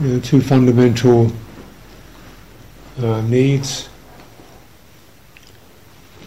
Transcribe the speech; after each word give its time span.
you 0.00 0.08
know, 0.08 0.20
two 0.20 0.40
fundamental 0.40 1.30
uh, 2.98 3.20
needs. 3.22 3.88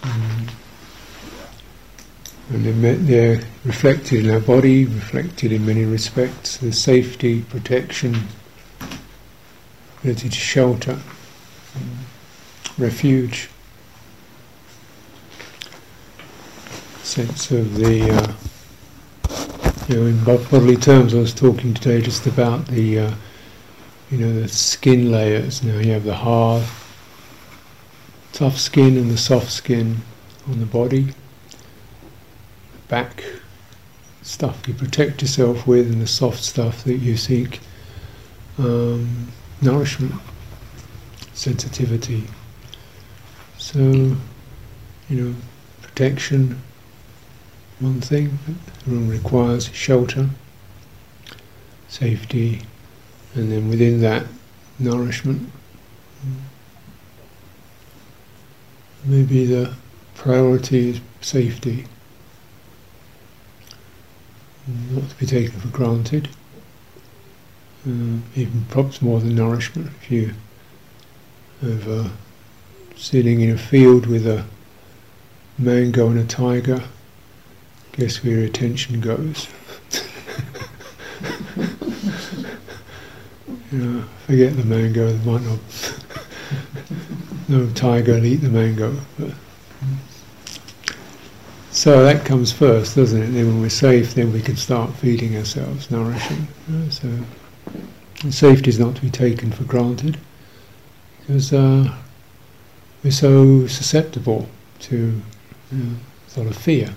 Mm. 0.01 0.49
And 2.49 2.83
they're, 2.83 2.95
they're 2.95 3.41
reflected 3.65 4.25
in 4.25 4.31
our 4.31 4.39
body, 4.39 4.85
reflected 4.85 5.51
in 5.51 5.65
many 5.65 5.85
respects. 5.85 6.57
The 6.57 6.71
safety, 6.71 7.41
protection, 7.41 8.27
ability 10.01 10.29
to 10.29 10.35
shelter, 10.35 10.99
refuge, 12.77 13.49
sense 17.01 17.49
of 17.51 17.75
the, 17.75 18.11
uh, 18.11 18.33
you 19.87 19.95
know, 19.95 20.05
in 20.05 20.23
bodily 20.23 20.75
terms, 20.75 21.15
I 21.15 21.19
was 21.19 21.33
talking 21.33 21.73
today 21.73 22.01
just 22.01 22.27
about 22.27 22.67
the, 22.67 22.99
uh, 22.99 23.13
you 24.13 24.19
know, 24.19 24.41
the 24.41 24.47
skin 24.47 25.11
layers. 25.11 25.63
Now 25.63 25.79
you 25.79 25.91
have 25.93 26.03
the 26.03 26.13
hard, 26.13 26.61
tough 28.31 28.59
skin 28.59 28.95
and 28.95 29.09
the 29.09 29.17
soft 29.17 29.51
skin 29.51 29.97
on 30.47 30.59
the 30.59 30.67
body 30.67 31.15
back 32.87 33.23
stuff 34.21 34.67
you 34.67 34.73
protect 34.75 35.23
yourself 35.23 35.65
with 35.65 35.91
and 35.91 35.99
the 35.99 36.05
soft 36.05 36.43
stuff 36.43 36.83
that 36.83 36.97
you 36.97 37.17
seek 37.17 37.59
um, 38.59 39.29
nourishment, 39.63 40.13
sensitivity. 41.33 42.25
So, 43.57 43.79
you 43.79 44.15
know, 45.09 45.35
protection, 45.81 46.61
one 47.79 47.99
thing, 47.99 48.37
the 48.85 48.91
room 48.91 49.07
requires 49.09 49.73
shelter, 49.73 50.29
safety, 51.87 52.61
and 53.35 53.51
then 53.51 53.69
within 53.69 54.01
that, 54.01 54.25
nourishment. 54.79 55.49
Maybe 59.05 59.45
the 59.45 59.73
priority 60.15 60.91
is 60.91 61.01
safety 61.21 61.85
not 64.67 65.09
to 65.09 65.15
be 65.17 65.25
taken 65.25 65.59
for 65.59 65.67
granted. 65.69 66.29
Uh, 67.85 68.19
even 68.35 68.65
perhaps 68.69 69.01
more 69.01 69.19
than 69.19 69.35
nourishment. 69.35 69.91
If 70.01 70.11
you 70.11 70.33
have 71.61 71.87
uh, 71.89 72.09
sitting 72.95 73.41
in 73.41 73.49
a 73.51 73.57
field 73.57 74.05
with 74.05 74.25
a 74.25 74.45
mango 75.57 76.07
and 76.09 76.19
a 76.19 76.25
tiger, 76.25 76.83
guess 77.91 78.23
where 78.23 78.37
your 78.37 78.45
attention 78.45 79.01
goes. 79.01 79.47
You 83.73 83.79
know, 83.79 84.03
forget 84.27 84.55
the 84.55 84.63
mango. 84.63 85.11
There 85.11 85.33
might 85.33 85.41
not. 85.41 85.59
no 87.49 87.67
tiger 87.71 88.13
will 88.13 88.25
eat 88.25 88.37
the 88.37 88.49
mango. 88.49 88.95
But, 89.17 89.31
so 91.71 92.03
that 92.03 92.23
comes 92.23 92.51
first, 92.51 92.95
doesn't 92.95 93.19
it? 93.19 93.31
Then 93.31 93.47
when 93.47 93.61
we're 93.61 93.69
safe, 93.69 94.13
then 94.13 94.31
we 94.31 94.41
can 94.41 94.55
start 94.55 94.93
feeding 94.93 95.35
ourselves, 95.35 95.89
nourishing. 95.89 96.47
So 96.91 97.09
safety 98.29 98.69
is 98.69 98.77
not 98.77 98.95
to 98.97 99.01
be 99.01 99.09
taken 99.09 99.51
for 99.51 99.63
granted 99.63 100.19
because 101.19 101.51
uh, 101.51 101.91
we're 103.03 103.09
so 103.09 103.65
susceptible 103.65 104.47
to 104.81 105.19
you 105.71 105.77
know, 105.77 105.95
sort 106.27 106.45
of 106.45 106.55
fear. 106.55 106.93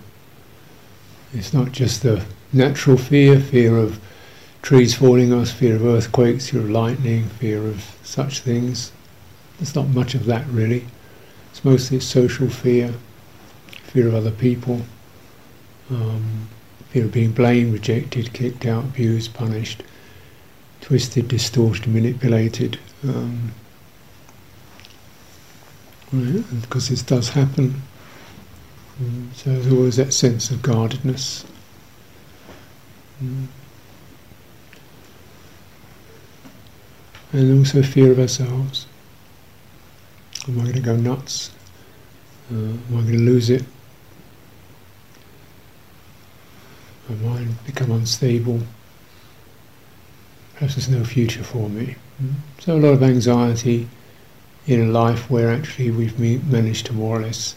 It's 1.33 1.55
not 1.55 1.73
just 1.73 2.03
the 2.03 2.23
natural 2.53 2.99
fear, 2.99 3.41
fear 3.41 3.79
of 3.79 3.99
trees 4.67 4.97
falling 4.97 5.33
us, 5.33 5.53
fear 5.53 5.77
of 5.77 5.87
earthquakes, 5.87 6.51
fear 6.51 6.61
of 6.61 6.69
lightning, 6.69 7.29
fear 7.39 7.65
of 7.65 7.85
such 8.03 8.41
things. 8.41 8.91
There's 9.59 9.77
not 9.77 9.87
much 9.87 10.17
of 10.17 10.27
that 10.27 10.45
really. 10.49 10.85
It's 11.53 11.65
mostly 11.65 12.01
social 12.01 12.51
fear, 12.51 12.93
fear 13.69 14.09
of 14.09 14.15
other 14.17 14.33
people, 14.33 14.83
um, 15.89 16.49
fear 16.89 17.05
of 17.05 17.13
being 17.13 17.31
blamed, 17.31 17.75
rejected, 17.75 18.33
kicked 18.33 18.67
out, 18.67 18.83
abused, 18.83 19.35
punished, 19.35 19.85
twisted, 20.81 21.29
distorted, 21.29 21.87
manipulated. 21.87 22.77
Um, 23.05 23.53
right? 26.13 26.43
because 26.63 26.89
this 26.89 27.03
does 27.03 27.29
happen. 27.29 27.83
Um, 28.99 29.31
so 29.33 29.51
there's 29.51 29.73
always 29.73 29.95
that 29.95 30.13
sense 30.13 30.51
of 30.51 30.61
guardedness. 30.61 31.47
Um, 33.21 33.49
and 37.37 37.59
also 37.59 37.83
fear 37.83 38.13
of 38.13 38.19
ourselves. 38.19 38.87
Am 40.49 40.59
I 40.59 40.63
going 40.63 40.75
to 40.75 40.81
go 40.81 40.97
nuts? 40.97 41.51
Uh, 42.51 42.55
am 42.55 42.83
I 42.91 43.01
going 43.03 43.13
to 43.13 43.19
lose 43.19 43.51
it? 43.51 43.65
my 47.09 47.15
mind 47.15 47.57
become 47.65 47.91
unstable. 47.93 48.61
Perhaps 50.55 50.75
there's 50.75 50.89
no 50.89 51.05
future 51.05 51.45
for 51.45 51.69
me. 51.69 51.95
So 52.59 52.77
a 52.77 52.79
lot 52.79 52.95
of 52.95 53.03
anxiety 53.03 53.89
in 54.67 54.81
a 54.81 54.91
life 54.91 55.31
where 55.31 55.51
actually 55.53 55.91
we've 55.91 56.19
managed 56.51 56.87
to 56.87 56.93
more 56.93 57.19
or 57.19 57.23
less 57.23 57.55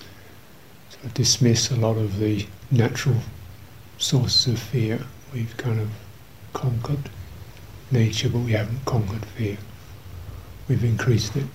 sort 0.89 1.05
of 1.05 1.13
dismiss 1.13 1.71
a 1.71 1.75
lot 1.75 1.97
of 1.97 2.19
the 2.19 2.45
natural 2.69 3.21
sources 3.97 4.53
of 4.53 4.59
fear. 4.59 4.99
We've 5.33 5.55
kind 5.57 5.79
of 5.79 5.89
conquered 6.53 7.09
nature, 7.91 8.29
but 8.29 8.39
we 8.39 8.51
haven't 8.51 8.85
conquered 8.85 9.25
fear. 9.25 9.57
We've 10.69 10.83
increased 10.83 11.35
it. 11.35 11.45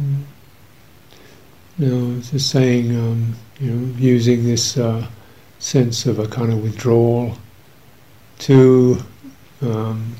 Mm. 0.00 0.22
No, 1.78 2.16
it's 2.16 2.30
just 2.30 2.48
saying, 2.48 2.94
um, 2.96 3.34
you 3.58 3.72
know, 3.72 3.96
using 3.98 4.44
this 4.44 4.76
uh, 4.76 5.04
sense 5.58 6.06
of 6.06 6.20
a 6.20 6.28
kind 6.28 6.52
of 6.52 6.62
withdrawal 6.62 7.36
to 8.38 9.02
um, 9.62 10.14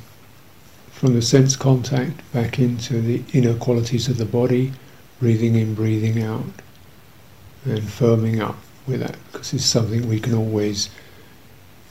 from 0.91 1.15
the 1.15 1.23
sense 1.23 1.55
contact 1.55 2.21
back 2.33 2.59
into 2.59 3.01
the 3.01 3.23
inner 3.33 3.55
qualities 3.55 4.09
of 4.09 4.19
the 4.19 4.25
body, 4.25 4.73
breathing 5.21 5.55
in, 5.55 5.75
breathing 5.75 6.25
out, 6.25 6.45
and 7.65 7.83
firming 7.83 8.41
up 8.41 8.56
with 8.87 9.00
that, 9.00 9.17
because 9.33 9.53
it's 9.55 9.65
something 9.65 10.09
we 10.09 10.21
can 10.21 10.34
always 10.34 10.91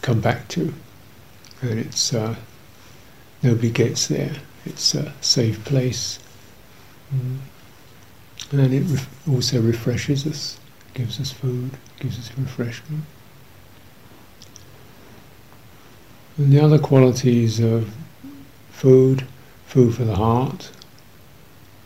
come 0.01 0.21
back 0.21 0.47
to, 0.49 0.73
and 1.61 1.79
it's 1.79 2.13
uh, 2.13 2.35
nobody 3.41 3.71
gets 3.71 4.07
there. 4.07 4.35
It's 4.65 4.95
a 4.95 5.13
safe 5.21 5.63
place. 5.65 6.19
Mm 7.13 7.39
and 8.53 8.73
it 8.73 9.07
also 9.27 9.61
refreshes 9.61 10.27
us, 10.27 10.59
gives 10.93 11.19
us 11.19 11.31
food, 11.31 11.71
gives 11.99 12.19
us 12.19 12.31
refreshment. 12.37 13.03
And 16.37 16.51
the 16.51 16.59
other 16.59 16.79
qualities 16.79 17.59
of 17.59 17.93
food, 18.69 19.25
food 19.65 19.95
for 19.95 20.03
the 20.03 20.15
heart, 20.15 20.71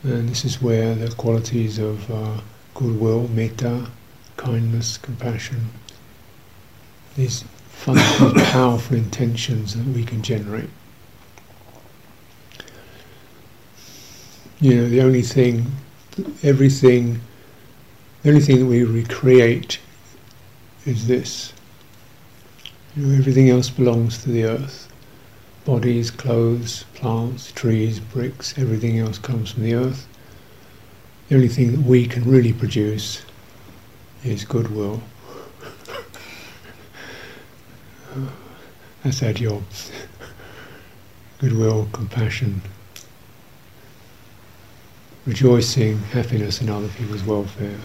and 0.03 0.28
this 0.29 0.46
is 0.46 0.62
where 0.62 0.96
the 0.96 1.09
qualities 1.16 1.79
of 1.79 2.09
uh, 2.12 2.41
goodwill, 2.73 3.28
metta, 3.29 3.88
kindness, 4.37 4.97
compassion, 4.97 5.67
these 7.15 7.43
powerful 7.85 8.95
intentions 8.95 9.75
that 9.75 9.85
we 9.93 10.03
can 10.03 10.21
generate. 10.21 10.69
You 14.59 14.75
know, 14.75 14.89
the 14.89 15.01
only 15.01 15.21
thing 15.21 15.71
everything, 16.43 17.19
the 18.23 18.29
only 18.29 18.41
thing 18.41 18.59
that 18.59 18.65
we 18.65 18.83
recreate 18.83 19.79
is 20.85 21.07
this. 21.07 21.53
You 22.95 23.05
know, 23.05 23.17
everything 23.17 23.49
else 23.49 23.69
belongs 23.69 24.23
to 24.23 24.29
the 24.29 24.45
earth. 24.45 24.91
Bodies, 25.66 26.09
clothes, 26.09 26.85
plants, 26.95 27.51
trees, 27.51 27.99
bricks, 27.99 28.57
everything 28.57 28.97
else 28.99 29.19
comes 29.19 29.51
from 29.51 29.63
the 29.63 29.75
earth. 29.75 30.07
The 31.29 31.35
only 31.35 31.49
thing 31.49 31.72
that 31.73 31.81
we 31.81 32.07
can 32.07 32.23
really 32.23 32.53
produce 32.53 33.22
is 34.23 34.43
goodwill. 34.46 35.02
That's 39.03 39.22
our 39.23 39.34
job. 39.34 39.64
goodwill, 41.40 41.87
compassion, 41.93 42.61
rejoicing, 45.25 45.99
happiness 45.99 46.61
in 46.61 46.69
other 46.69 46.87
people's 46.90 47.23
welfare. 47.23 47.78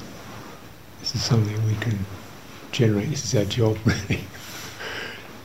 This 1.01 1.15
is 1.17 1.23
something 1.23 1.55
we 1.67 1.75
can 1.77 1.99
generate. 2.71 3.11
This 3.11 3.25
is 3.25 3.35
our 3.35 3.45
job, 3.45 3.77
really. 3.85 4.25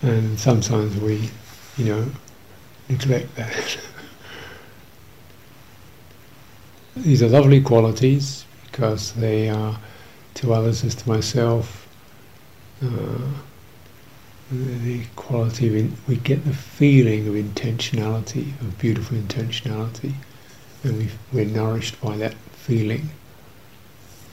and 0.03 0.39
sometimes 0.39 0.95
we, 0.97 1.29
you 1.77 1.85
know, 1.85 2.05
neglect 2.89 3.35
that. 3.35 3.77
These 6.95 7.21
are 7.23 7.27
lovely 7.27 7.61
qualities 7.61 8.45
because 8.71 9.13
they 9.13 9.49
are, 9.49 9.77
to 10.37 10.53
others 10.53 10.83
as 10.83 10.93
to 10.93 11.09
myself, 11.09 11.87
uh, 12.83 13.17
the 14.51 15.03
quality 15.15 15.67
of 15.67 15.75
in, 15.75 15.97
we 16.07 16.15
get 16.15 16.45
the 16.45 16.53
feeling 16.53 17.27
of 17.27 17.33
intentionality, 17.33 18.59
of 18.61 18.77
beautiful 18.77 19.17
intentionality, 19.17 20.13
and 20.83 20.97
we 20.97 21.09
we're 21.33 21.45
nourished 21.45 21.99
by 21.99 22.15
that 22.17 22.35
feeling, 22.53 23.09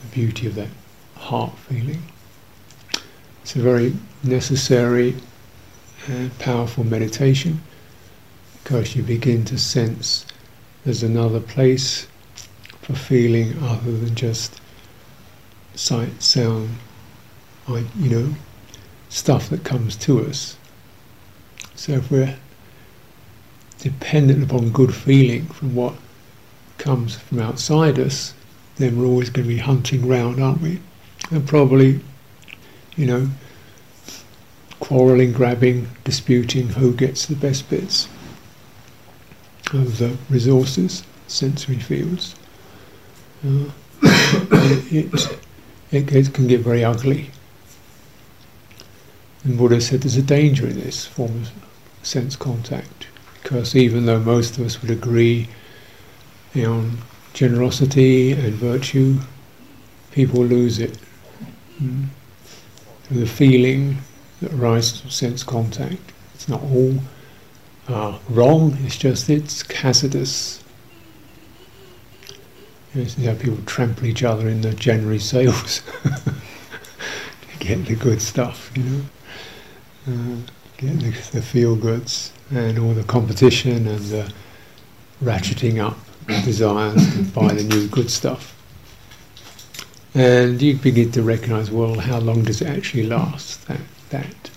the 0.01 0.07
beauty 0.13 0.45
of 0.45 0.55
that 0.55 0.69
heart 1.15 1.57
feeling. 1.57 2.03
It's 3.41 3.55
a 3.55 3.59
very 3.59 3.95
necessary 4.23 5.15
and 6.07 6.37
powerful 6.37 6.83
meditation 6.83 7.63
because 8.63 8.95
you 8.95 9.01
begin 9.01 9.43
to 9.45 9.57
sense 9.57 10.25
there's 10.83 11.01
another 11.01 11.39
place 11.39 12.07
for 12.81 12.93
feeling 12.93 13.57
other 13.63 13.91
than 13.91 14.13
just 14.13 14.61
sight, 15.75 16.21
sound, 16.21 16.69
you 17.67 18.09
know, 18.09 18.35
stuff 19.09 19.49
that 19.49 19.63
comes 19.63 19.95
to 19.95 20.25
us. 20.25 20.57
So 21.75 21.93
if 21.93 22.09
we're 22.11 22.35
dependent 23.79 24.43
upon 24.43 24.71
good 24.71 24.93
feeling 24.93 25.45
from 25.47 25.75
what 25.75 25.93
comes 26.77 27.15
from 27.15 27.39
outside 27.39 27.99
us, 27.99 28.33
then 28.77 28.99
we're 28.99 29.05
always 29.05 29.29
going 29.29 29.47
to 29.47 29.53
be 29.53 29.59
hunting 29.59 30.07
round, 30.07 30.41
aren't 30.41 30.61
we? 30.61 30.79
And 31.31 31.47
probably, 31.47 32.01
you 32.95 33.05
know, 33.05 33.29
quarrelling, 34.79 35.31
grabbing, 35.31 35.87
disputing 36.03 36.69
who 36.69 36.93
gets 36.93 37.25
the 37.25 37.35
best 37.35 37.69
bits 37.69 38.07
of 39.73 39.97
the 39.97 40.17
resources, 40.29 41.03
sensory 41.27 41.79
fields. 41.79 42.35
Uh, 43.43 43.69
it, 44.03 45.39
it, 45.95 46.33
can 46.33 46.47
get 46.47 46.61
very 46.61 46.83
ugly. 46.83 47.31
And 49.43 49.57
Buddha 49.57 49.79
said 49.79 50.01
there's 50.01 50.17
a 50.17 50.21
danger 50.21 50.67
in 50.67 50.79
this 50.79 51.05
form 51.05 51.41
of 51.41 51.51
sense 52.03 52.35
contact, 52.35 53.07
because 53.41 53.75
even 53.75 54.05
though 54.05 54.19
most 54.19 54.57
of 54.57 54.65
us 54.65 54.81
would 54.81 54.91
agree 54.91 55.47
on 56.55 56.97
generosity 57.33 58.31
and 58.31 58.53
virtue, 58.53 59.19
people 60.11 60.43
lose 60.43 60.79
it. 60.79 60.97
Mm. 61.81 62.07
The 63.11 63.27
feeling 63.27 63.97
that 64.41 64.53
arises 64.53 65.01
from 65.01 65.09
sense 65.09 65.43
contact. 65.43 66.01
It's 66.33 66.47
not 66.47 66.61
all 66.63 66.97
uh, 67.87 68.17
wrong, 68.29 68.77
it's 68.81 68.97
just 68.97 69.29
it's 69.29 69.69
hazardous. 69.71 70.63
You 72.95 73.27
know, 73.27 73.35
people 73.35 73.57
trample 73.65 74.05
each 74.05 74.23
other 74.23 74.47
in 74.47 74.61
the 74.61 74.73
January 74.73 75.19
sales 75.19 75.81
to 76.03 77.57
get 77.59 77.85
the 77.85 77.95
good 77.95 78.21
stuff, 78.21 78.71
you 78.75 78.83
know. 78.83 79.01
Uh, 80.07 80.37
get 80.77 80.99
the, 80.99 81.11
the 81.31 81.41
feel 81.41 81.75
goods 81.75 82.31
and 82.51 82.79
all 82.79 82.93
the 82.93 83.03
competition 83.03 83.87
and 83.87 84.05
the 84.05 84.31
ratcheting 85.21 85.83
up 85.83 85.97
desires 86.45 87.13
to 87.13 87.23
buy 87.23 87.53
the 87.53 87.63
new 87.63 87.87
good 87.87 88.09
stuff. 88.09 88.53
And 90.13 90.61
you 90.61 90.75
begin 90.77 91.11
to 91.11 91.21
recognize, 91.21 91.69
well, 91.69 91.99
how 91.99 92.19
long 92.19 92.43
does 92.43 92.61
it 92.61 92.67
actually 92.67 93.03
last? 93.07 93.67
That 93.67 93.81
that 94.09 94.49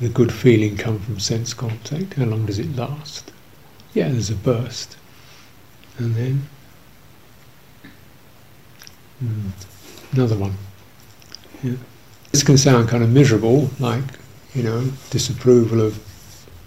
the 0.00 0.08
good 0.08 0.32
feeling 0.32 0.76
come 0.76 1.00
from 1.00 1.18
sense 1.18 1.54
contact. 1.54 2.14
How 2.14 2.26
long 2.26 2.46
does 2.46 2.60
it 2.60 2.76
last? 2.76 3.32
Yeah, 3.94 4.08
there's 4.10 4.30
a 4.30 4.36
burst, 4.36 4.96
and 5.98 6.14
then 6.14 6.48
mm, 9.22 9.50
another 10.12 10.36
one. 10.36 10.54
Yeah. 11.62 11.76
This 12.32 12.42
can 12.42 12.58
sound 12.58 12.88
kind 12.88 13.04
of 13.04 13.10
miserable, 13.10 13.70
like 13.78 14.04
you 14.54 14.62
know, 14.62 14.90
disapproval 15.10 15.80
of 15.80 15.98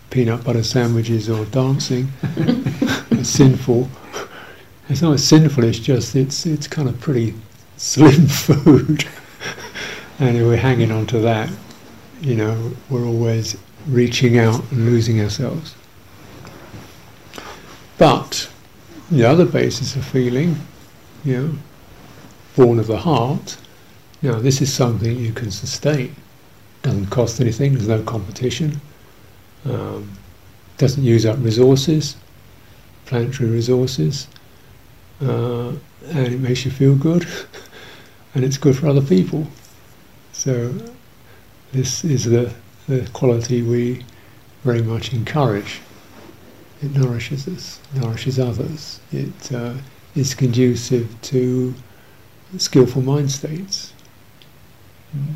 peanut 0.09 0.43
butter 0.43 0.63
sandwiches 0.63 1.29
or 1.29 1.45
dancing. 1.45 2.09
it's 3.11 3.29
sinful. 3.29 3.89
It's 4.89 5.01
not 5.01 5.19
sinful. 5.19 5.63
It's 5.63 5.79
just 5.79 6.15
it's 6.15 6.45
it's 6.45 6.67
kind 6.67 6.87
of 6.87 6.99
pretty 6.99 7.33
slim 7.77 8.27
food, 8.27 9.05
and 10.19 10.37
if 10.37 10.43
we're 10.43 10.57
hanging 10.57 10.91
on 10.91 11.05
to 11.07 11.19
that. 11.19 11.49
You 12.21 12.35
know, 12.35 12.71
we're 12.89 13.05
always 13.05 13.55
reaching 13.87 14.39
out 14.39 14.59
and 14.71 14.85
losing 14.85 15.21
ourselves. 15.21 15.75
But 17.97 18.49
the 19.11 19.23
other 19.25 19.45
basis 19.45 19.95
of 19.95 20.05
feeling, 20.05 20.55
you 21.23 21.37
know, 21.37 21.57
born 22.57 22.79
of 22.79 22.87
the 22.87 22.97
heart. 22.97 23.57
Now, 24.21 24.39
this 24.39 24.61
is 24.61 24.73
something 24.73 25.17
you 25.17 25.31
can 25.31 25.51
sustain 25.51 26.13
doesn't 26.87 27.07
cost 27.07 27.41
anything, 27.41 27.73
there's 27.73 27.87
no 27.87 28.01
competition, 28.03 28.79
um, 29.65 30.09
doesn't 30.77 31.03
use 31.03 31.25
up 31.25 31.37
resources, 31.39 32.15
planetary 33.05 33.49
resources, 33.49 34.27
uh, 35.21 35.69
and 36.09 36.27
it 36.33 36.39
makes 36.39 36.63
you 36.63 36.71
feel 36.71 36.95
good, 36.95 37.27
and 38.35 38.43
it's 38.43 38.57
good 38.57 38.77
for 38.77 38.87
other 38.87 39.01
people. 39.01 39.45
So 40.31 40.73
this 41.73 42.05
is 42.05 42.25
the, 42.25 42.53
the 42.87 43.09
quality 43.13 43.61
we 43.63 44.05
very 44.63 44.81
much 44.81 45.13
encourage. 45.13 45.81
It 46.81 46.95
nourishes 46.95 47.47
us, 47.47 47.79
nourishes 47.95 48.39
others. 48.39 49.01
It 49.11 49.51
uh, 49.51 49.73
is 50.15 50.33
conducive 50.35 51.09
to 51.23 51.73
skillful 52.57 53.01
mind 53.01 53.31
states. 53.31 53.93
Mm 55.15 55.35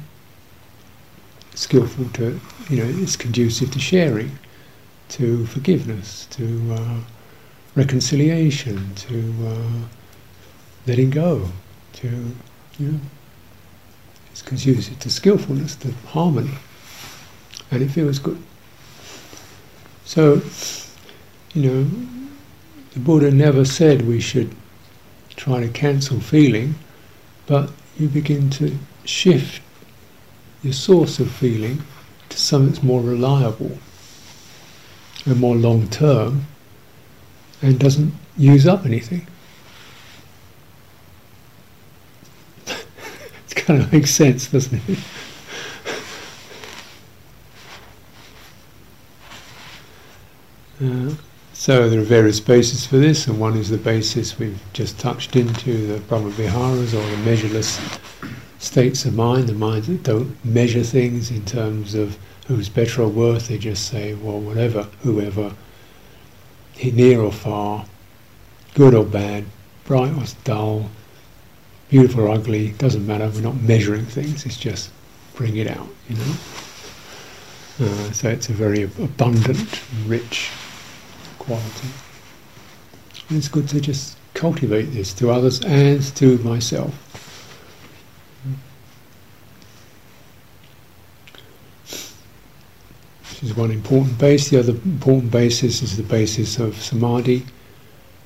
skillful 1.61 2.05
to, 2.09 2.39
you 2.69 2.77
know, 2.77 3.01
it's 3.01 3.15
conducive 3.15 3.71
to 3.71 3.79
sharing, 3.79 4.31
to 5.09 5.45
forgiveness, 5.45 6.25
to 6.31 6.73
uh, 6.73 6.99
reconciliation, 7.75 8.95
to 8.95 9.33
uh, 9.45 9.87
letting 10.87 11.09
go, 11.09 11.47
to, 11.93 12.07
you 12.79 12.91
know, 12.91 12.99
it's 14.31 14.41
conducive 14.41 14.97
to 14.99 15.09
skillfulness, 15.09 15.75
to 15.75 15.91
harmony, 16.07 16.57
and 17.69 17.83
it 17.83 17.89
feels 17.89 18.17
good. 18.17 18.41
So, 20.05 20.41
you 21.53 21.69
know, 21.69 21.83
the 22.93 22.99
Buddha 22.99 23.31
never 23.31 23.65
said 23.65 24.07
we 24.07 24.19
should 24.19 24.55
try 25.35 25.59
to 25.59 25.69
cancel 25.69 26.19
feeling, 26.19 26.75
but 27.45 27.71
you 27.97 28.07
begin 28.07 28.49
to 28.49 28.77
shift 29.05 29.61
your 30.63 30.73
source 30.73 31.19
of 31.19 31.29
feeling 31.31 31.81
to 32.29 32.37
something 32.37 32.71
that's 32.71 32.83
more 32.83 33.01
reliable 33.01 33.77
and 35.25 35.39
more 35.39 35.55
long 35.55 35.87
term 35.89 36.45
and 37.61 37.79
doesn't 37.79 38.13
use 38.37 38.67
up 38.67 38.85
anything. 38.85 39.27
it 42.67 43.55
kind 43.55 43.81
of 43.81 43.91
makes 43.91 44.11
sense, 44.11 44.47
doesn't 44.47 44.81
it? 44.87 44.99
uh, 51.11 51.15
so 51.61 51.87
there 51.87 51.99
are 51.99 52.03
various 52.03 52.39
bases 52.39 52.87
for 52.87 52.97
this, 52.97 53.27
and 53.27 53.39
one 53.39 53.55
is 53.55 53.69
the 53.69 53.77
basis 53.77 54.39
we've 54.39 54.59
just 54.73 54.97
touched 54.97 55.35
into, 55.35 55.85
the 55.85 55.99
Brahma 55.99 56.31
Viharas 56.31 56.95
or 56.95 57.07
the 57.07 57.17
measureless 57.17 57.79
states 58.57 59.05
of 59.05 59.13
mind, 59.13 59.47
the 59.47 59.53
minds 59.53 59.85
that 59.85 60.01
don't 60.01 60.43
measure 60.43 60.81
things 60.81 61.29
in 61.29 61.45
terms 61.45 61.93
of 61.93 62.17
who's 62.47 62.67
better 62.67 63.03
or 63.03 63.09
worse, 63.09 63.47
they 63.47 63.59
just 63.59 63.87
say, 63.87 64.15
well, 64.15 64.39
whatever, 64.39 64.87
whoever, 65.03 65.53
near 66.83 67.21
or 67.21 67.31
far, 67.31 67.85
good 68.73 68.95
or 68.95 69.05
bad, 69.05 69.45
bright 69.85 70.13
or 70.13 70.25
dull, 70.43 70.89
beautiful 71.89 72.21
or 72.21 72.29
ugly, 72.29 72.71
doesn't 72.79 73.05
matter, 73.05 73.29
we're 73.29 73.41
not 73.41 73.61
measuring 73.61 74.05
things, 74.07 74.47
it's 74.47 74.57
just 74.57 74.89
bring 75.35 75.57
it 75.57 75.67
out, 75.67 75.89
you 76.09 76.15
know. 76.15 76.35
Uh, 77.81 78.11
so 78.11 78.29
it's 78.29 78.49
a 78.49 78.53
very 78.53 78.81
abundant, 78.81 79.79
rich 80.07 80.49
quality. 81.41 81.89
And 83.29 83.37
it's 83.37 83.47
good 83.47 83.67
to 83.69 83.81
just 83.81 84.17
cultivate 84.33 84.93
this 84.93 85.13
to 85.15 85.31
others 85.31 85.59
and 85.63 86.03
to 86.17 86.37
myself. 86.39 86.93
This 93.41 93.43
is 93.43 93.57
one 93.57 93.71
important 93.71 94.19
base. 94.19 94.49
The 94.49 94.59
other 94.59 94.73
important 94.73 95.31
basis 95.31 95.81
is 95.81 95.97
the 95.97 96.03
basis 96.03 96.59
of 96.59 96.79
samadhi, 96.79 97.43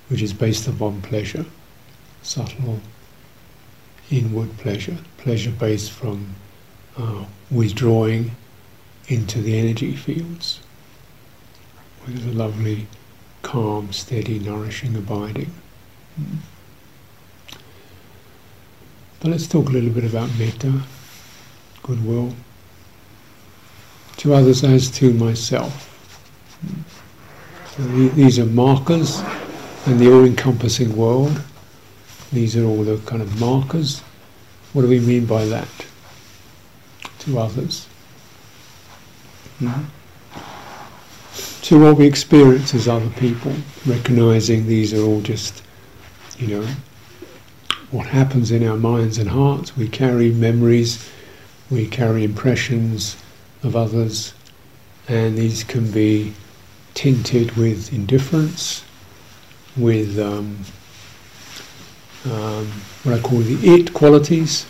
which 0.10 0.22
is 0.22 0.34
based 0.34 0.68
upon 0.68 1.02
pleasure, 1.02 1.46
subtle 2.22 2.80
inward 4.12 4.58
pleasure, 4.58 4.98
pleasure 5.18 5.52
based 5.52 5.92
from 5.92 6.36
uh, 6.98 7.24
withdrawing 7.50 8.32
into 9.08 9.42
the 9.42 9.58
energy 9.58 9.96
fields, 9.96 10.60
with 12.06 12.28
a 12.28 12.32
lovely, 12.32 12.88
calm, 13.46 13.94
steady, 13.94 14.40
nourishing 14.40 14.96
abiding. 14.96 15.52
But 19.20 19.30
let's 19.32 19.48
talk 19.48 19.70
a 19.70 19.72
little 19.72 19.92
bit 19.92 20.04
about 20.04 20.30
metta, 20.40 20.82
goodwill. 21.84 22.34
to 24.18 24.34
others 24.34 24.64
as 24.64 24.90
to 24.90 25.14
myself. 25.14 25.92
So 27.76 27.84
these 27.84 28.40
are 28.40 28.46
markers 28.46 29.22
and 29.86 30.00
the 30.00 30.12
all-encompassing 30.12 30.96
world. 30.96 31.42
These 32.32 32.58
are 32.58 32.66
all 32.66 32.84
the 32.84 32.98
kind 33.06 33.22
of 33.22 33.40
markers. 33.40 34.00
What 34.74 34.82
do 34.82 34.88
we 34.88 35.00
mean 35.00 35.26
by 35.26 35.46
that? 35.46 35.68
To 37.20 37.40
others. 37.40 37.88
Mm-hmm. 39.62 39.84
To 41.66 41.80
what 41.80 41.98
we 41.98 42.06
experience 42.06 42.76
as 42.76 42.88
other 42.88 43.10
people, 43.18 43.52
recognizing 43.88 44.68
these 44.68 44.94
are 44.94 45.02
all 45.02 45.22
just, 45.22 45.64
you 46.38 46.46
know, 46.46 46.68
what 47.90 48.06
happens 48.06 48.52
in 48.52 48.64
our 48.68 48.78
minds 48.78 49.18
and 49.18 49.28
hearts. 49.28 49.76
We 49.76 49.88
carry 49.88 50.30
memories, 50.30 51.10
we 51.72 51.88
carry 51.88 52.24
impressions 52.24 53.18
of 53.64 53.76
others, 53.76 54.36
and 55.08 55.36
these 55.36 55.64
can 55.64 55.90
be 55.90 56.36
tinted 56.94 57.58
with 57.58 57.92
indifference, 57.92 58.84
with 59.76 60.20
um, 60.20 60.60
um, 62.26 62.68
what 63.02 63.18
I 63.18 63.22
call 63.24 63.40
the 63.40 63.58
it 63.68 63.92
qualities. 63.92 64.68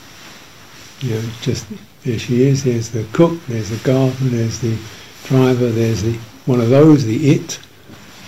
You 1.02 1.16
know, 1.16 1.30
just 1.42 1.68
there 2.06 2.18
she 2.18 2.44
is. 2.44 2.64
There's 2.64 2.92
the 2.92 3.04
cook. 3.12 3.38
There's 3.48 3.72
the 3.72 3.84
gardener. 3.86 4.30
There's 4.30 4.60
the 4.62 4.78
driver. 5.26 5.70
There's 5.72 6.02
the 6.02 6.18
one 6.46 6.62
of 6.62 6.70
those, 6.70 7.06
the 7.06 7.32
it, 7.32 7.60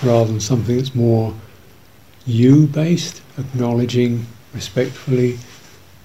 rather 0.03 0.31
than 0.31 0.39
something 0.39 0.77
that's 0.77 0.95
more 0.95 1.33
you-based, 2.25 3.21
acknowledging 3.37 4.25
respectfully 4.53 5.37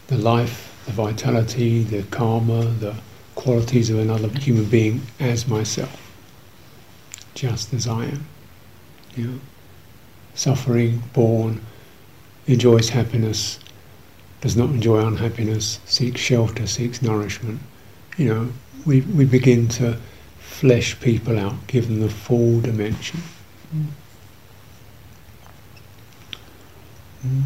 the 0.09 0.19
life, 0.19 0.83
the 0.87 0.92
vitality, 0.92 1.83
the 1.83 2.02
karma, 2.04 2.64
the 2.64 2.95
qualities 3.35 3.90
of 3.90 3.99
another 3.99 4.28
human 4.38 4.64
being 4.66 5.00
as 5.19 5.49
myself, 5.49 5.99
just 7.35 7.73
as 7.73 7.88
I 7.88 8.04
am. 8.04 8.26
You 9.16 9.26
know, 9.26 9.40
suffering, 10.35 11.02
born, 11.12 11.61
enjoys 12.47 12.90
happiness, 12.90 13.59
does 14.40 14.57
not 14.57 14.71
enjoy 14.71 15.07
unhappiness, 15.07 15.81
seeks 15.87 16.21
shelter, 16.21 16.66
seeks 16.66 17.00
nourishment. 17.00 17.61
You 18.19 18.35
know, 18.35 18.52
we, 18.85 19.00
we 19.02 19.25
begin 19.25 19.69
to 19.69 19.99
flesh 20.52 20.99
people 21.00 21.38
out, 21.38 21.66
give 21.66 21.88
them 21.88 22.00
the 22.00 22.09
full 22.09 22.61
dimension. 22.61 23.21
Mm. 23.75 23.87
Mm 27.26 27.42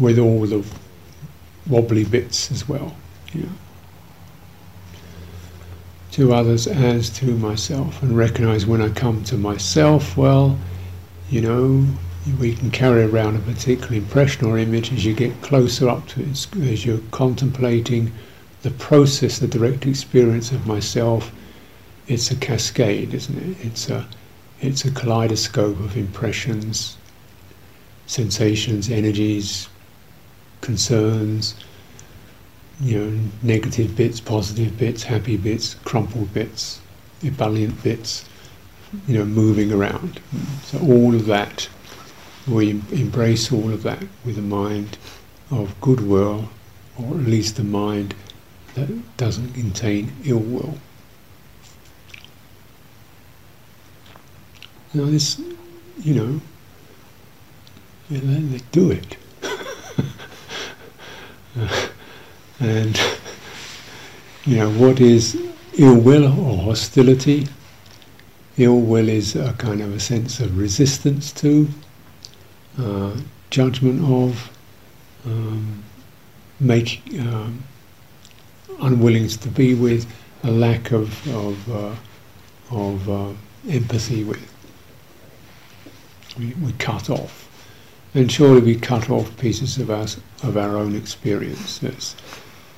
with 0.00 0.18
all 0.18 0.46
the 0.46 0.64
wobbly 1.68 2.04
bits 2.04 2.50
as 2.50 2.68
well. 2.68 2.96
Know. 3.34 3.48
To 6.12 6.32
others 6.32 6.66
as 6.66 7.10
to 7.10 7.26
myself, 7.26 8.02
and 8.02 8.16
recognize 8.16 8.66
when 8.66 8.80
I 8.80 8.88
come 8.88 9.22
to 9.24 9.36
myself, 9.36 10.16
well, 10.16 10.58
you 11.28 11.40
know, 11.40 11.86
we 12.40 12.54
can 12.54 12.70
carry 12.70 13.04
around 13.04 13.36
a 13.36 13.40
particular 13.40 13.94
impression 13.94 14.46
or 14.46 14.58
image 14.58 14.92
as 14.92 15.04
you 15.04 15.14
get 15.14 15.40
closer 15.42 15.88
up 15.88 16.08
to 16.08 16.22
it, 16.22 16.46
as 16.62 16.84
you're 16.84 16.98
contemplating 17.12 18.10
the 18.62 18.70
process, 18.72 19.38
the 19.38 19.46
direct 19.46 19.86
experience 19.86 20.50
of 20.50 20.66
myself. 20.66 21.30
It's 22.10 22.32
a 22.32 22.34
cascade, 22.34 23.14
isn't 23.14 23.38
it? 23.38 23.64
It's 23.64 23.88
a, 23.88 24.04
it's 24.60 24.84
a 24.84 24.90
kaleidoscope 24.90 25.78
of 25.78 25.96
impressions, 25.96 26.96
sensations, 28.06 28.90
energies, 28.90 29.68
concerns, 30.60 31.54
you 32.80 32.98
know, 32.98 33.20
negative 33.44 33.94
bits, 33.94 34.18
positive 34.18 34.76
bits, 34.76 35.04
happy 35.04 35.36
bits, 35.36 35.74
crumpled 35.84 36.34
bits, 36.34 36.80
ebullient 37.22 37.80
bits, 37.84 38.28
you 39.06 39.16
know, 39.16 39.24
moving 39.24 39.70
around. 39.70 40.18
So 40.64 40.80
all 40.80 41.14
of 41.14 41.26
that, 41.26 41.68
we 42.48 42.70
embrace 42.90 43.52
all 43.52 43.72
of 43.72 43.84
that 43.84 44.02
with 44.24 44.36
a 44.36 44.42
mind 44.42 44.98
of 45.52 45.80
goodwill, 45.80 46.48
or 46.98 47.14
at 47.14 47.26
least 47.26 47.60
a 47.60 47.64
mind 47.64 48.16
that 48.74 49.16
doesn't 49.16 49.54
contain 49.54 50.12
ill 50.24 50.40
will. 50.40 50.76
Now 54.92 55.04
this, 55.04 55.40
you 56.00 56.14
know, 56.14 56.40
yeah, 58.08 58.20
they, 58.24 58.40
they 58.40 58.64
do 58.72 58.90
it. 58.90 59.16
and 62.60 63.00
you 64.44 64.56
know 64.56 64.70
what 64.70 65.00
is 65.00 65.40
ill 65.78 65.94
will 65.96 66.24
or 66.24 66.56
hostility? 66.64 67.46
Ill 68.58 68.80
will 68.80 69.08
is 69.08 69.36
a 69.36 69.52
kind 69.52 69.80
of 69.80 69.94
a 69.94 70.00
sense 70.00 70.40
of 70.40 70.58
resistance 70.58 71.30
to, 71.34 71.68
uh, 72.76 73.12
judgment 73.50 74.02
of, 74.04 74.50
um, 75.24 75.84
make 76.58 77.00
um, 77.20 77.62
unwillingness 78.80 79.36
to 79.36 79.48
be 79.48 79.74
with, 79.74 80.04
a 80.42 80.50
lack 80.50 80.90
of 80.90 81.28
of, 81.28 81.70
uh, 81.70 81.94
of 82.72 83.08
uh, 83.08 83.28
empathy 83.68 84.24
with. 84.24 84.50
We, 86.40 86.54
we 86.54 86.72
cut 86.72 87.10
off 87.10 87.50
and 88.14 88.30
surely 88.30 88.60
we 88.60 88.74
cut 88.76 89.08
off 89.10 89.36
pieces 89.38 89.78
of 89.78 89.90
our, 89.90 90.06
of 90.48 90.56
our 90.56 90.76
own 90.76 90.96
experience 90.96 91.78
that's 91.78 92.16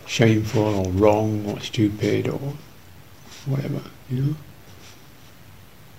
shameful 0.06 0.62
or 0.62 0.90
wrong 0.92 1.46
or 1.46 1.60
stupid 1.60 2.28
or 2.28 2.54
whatever, 3.46 3.80
you 4.10 4.22
know. 4.22 4.36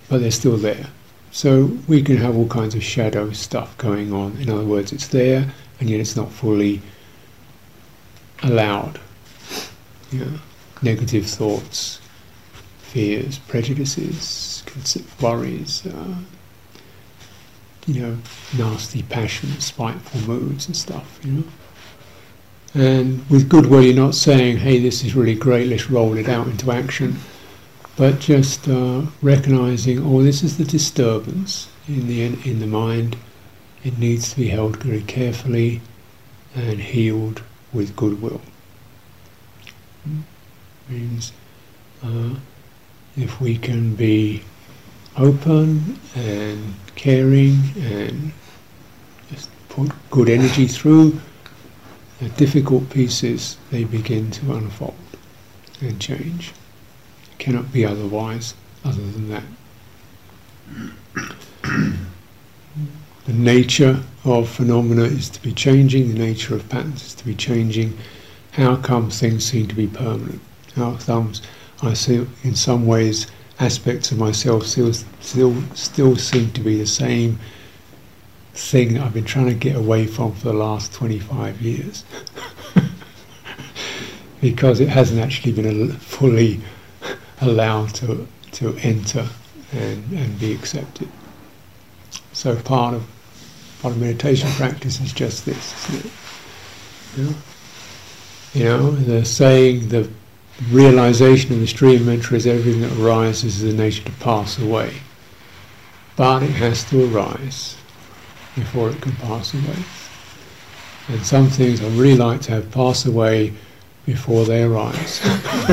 But 0.08 0.20
they're 0.20 0.30
still 0.30 0.56
there. 0.56 0.86
So 1.32 1.76
we 1.88 2.02
can 2.02 2.18
have 2.18 2.36
all 2.36 2.46
kinds 2.46 2.76
of 2.76 2.84
shadow 2.84 3.32
stuff 3.32 3.76
going 3.76 4.12
on. 4.12 4.36
In 4.36 4.50
other 4.50 4.64
words, 4.64 4.92
it's 4.92 5.08
there 5.08 5.52
and 5.80 5.90
yet 5.90 5.98
it's 5.98 6.14
not 6.14 6.30
fully 6.30 6.80
allowed. 8.42 9.00
You 10.12 10.20
know, 10.20 10.38
negative 10.80 11.26
thoughts, 11.26 12.00
fears, 12.82 13.38
prejudices, 13.40 14.62
worries, 15.20 15.84
uh, 15.86 16.14
you 17.86 18.00
know, 18.00 18.18
nasty 18.56 19.02
passions, 19.02 19.66
spiteful 19.66 20.20
moods 20.22 20.66
and 20.66 20.76
stuff, 20.76 21.20
you 21.24 21.32
know. 21.32 21.44
And 22.74 23.28
with 23.30 23.48
goodwill, 23.48 23.82
you're 23.82 23.94
not 23.94 24.14
saying, 24.14 24.56
hey, 24.58 24.80
this 24.80 25.04
is 25.04 25.14
really 25.14 25.34
great, 25.34 25.68
let's 25.68 25.90
roll 25.90 26.16
it 26.16 26.28
out 26.28 26.48
into 26.48 26.72
action, 26.72 27.16
but 27.96 28.18
just 28.18 28.68
uh, 28.68 29.02
recognizing, 29.22 30.04
oh, 30.04 30.22
this 30.22 30.42
is 30.42 30.56
the 30.56 30.64
disturbance 30.64 31.68
in 31.86 32.08
the, 32.08 32.24
in 32.24 32.58
the 32.58 32.66
mind. 32.66 33.16
It 33.84 33.98
needs 33.98 34.30
to 34.30 34.36
be 34.40 34.48
held 34.48 34.82
very 34.82 35.02
carefully 35.02 35.82
and 36.54 36.80
healed 36.80 37.42
with 37.72 37.94
goodwill. 37.94 38.40
Means 40.88 41.32
uh, 42.02 42.34
if 43.16 43.40
we 43.40 43.56
can 43.56 43.94
be 43.94 44.42
open 45.16 45.98
and 46.14 46.74
caring 46.96 47.58
and 47.78 48.32
just 49.30 49.48
put 49.68 49.90
good 50.10 50.28
energy 50.28 50.66
through, 50.66 51.20
the 52.20 52.28
difficult 52.30 52.88
pieces 52.90 53.56
they 53.70 53.84
begin 53.84 54.30
to 54.30 54.54
unfold 54.54 54.94
and 55.80 56.00
change. 56.00 56.52
It 57.32 57.38
cannot 57.38 57.72
be 57.72 57.84
otherwise, 57.84 58.54
other 58.84 59.02
than 59.02 59.28
that. 59.30 59.42
the 63.26 63.32
nature 63.32 64.02
of 64.24 64.48
phenomena 64.48 65.02
is 65.02 65.28
to 65.30 65.42
be 65.42 65.52
changing, 65.52 66.08
the 66.08 66.18
nature 66.18 66.54
of 66.54 66.68
patterns 66.68 67.04
is 67.04 67.14
to 67.16 67.24
be 67.24 67.34
changing. 67.34 67.96
How 68.52 68.76
come 68.76 69.10
things 69.10 69.44
seem 69.44 69.66
to 69.68 69.74
be 69.74 69.86
permanent? 69.86 70.40
How 70.76 70.96
comes 70.96 71.42
I 71.82 71.92
see 71.94 72.26
in 72.42 72.54
some 72.54 72.86
ways 72.86 73.26
aspects 73.60 74.10
of 74.10 74.18
myself 74.18 74.66
still, 74.66 74.92
still, 74.92 75.62
still 75.74 76.16
seem 76.16 76.50
to 76.52 76.60
be 76.60 76.76
the 76.78 76.86
same 76.86 77.38
thing 78.54 78.98
I've 78.98 79.14
been 79.14 79.24
trying 79.24 79.46
to 79.46 79.54
get 79.54 79.76
away 79.76 80.06
from 80.06 80.32
for 80.32 80.46
the 80.46 80.54
last 80.54 80.92
25 80.92 81.60
years. 81.60 82.04
because 84.40 84.80
it 84.80 84.88
hasn't 84.88 85.20
actually 85.20 85.52
been 85.52 85.92
fully 85.92 86.60
allowed 87.40 87.94
to, 87.94 88.26
to 88.52 88.76
enter 88.78 89.26
and, 89.72 90.12
and 90.12 90.38
be 90.38 90.52
accepted. 90.52 91.08
So 92.32 92.54
part 92.56 92.94
of 92.94 93.08
part 93.80 93.94
of 93.94 94.00
meditation 94.00 94.50
practice 94.52 95.00
is 95.00 95.12
just 95.12 95.44
this, 95.44 95.88
isn't 95.88 96.06
it? 96.06 96.12
You 97.16 97.24
know, 97.24 97.34
you 98.54 98.64
know 98.64 98.90
the 98.90 99.24
saying, 99.24 99.88
the 99.88 100.10
realization 100.70 101.52
of 101.52 101.60
the 101.60 101.66
stream 101.66 102.06
mantra 102.06 102.36
is 102.36 102.46
everything 102.46 102.80
that 102.82 102.92
arises 102.98 103.62
is 103.62 103.72
the 103.72 103.82
nature 103.82 104.04
to 104.04 104.12
pass 104.12 104.58
away. 104.58 104.94
But 106.16 106.42
it 106.42 106.50
has 106.50 106.84
to 106.90 107.12
arise 107.12 107.76
before 108.54 108.90
it 108.90 109.00
can 109.00 109.12
pass 109.12 109.52
away. 109.52 109.76
And 111.08 111.24
some 111.26 111.48
things 111.48 111.82
I 111.82 111.88
really 111.88 112.16
like 112.16 112.40
to 112.42 112.52
have 112.52 112.70
pass 112.70 113.04
away 113.04 113.52
before 114.06 114.44
they 114.44 114.62
arise. 114.62 115.20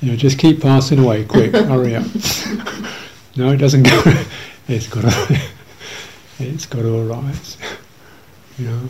you 0.00 0.10
know, 0.10 0.16
just 0.16 0.38
keep 0.38 0.60
passing 0.62 0.98
away, 0.98 1.24
quick, 1.24 1.52
hurry 1.52 1.94
up. 1.96 2.06
no, 3.36 3.50
it 3.52 3.58
doesn't 3.58 3.82
go. 3.82 4.02
it's 4.68 4.88
got 4.88 5.02
to, 5.02 5.42
it's 6.38 6.66
got 6.66 6.82
to 6.82 7.10
arise. 7.10 7.58
You 8.58 8.66
know, 8.66 8.88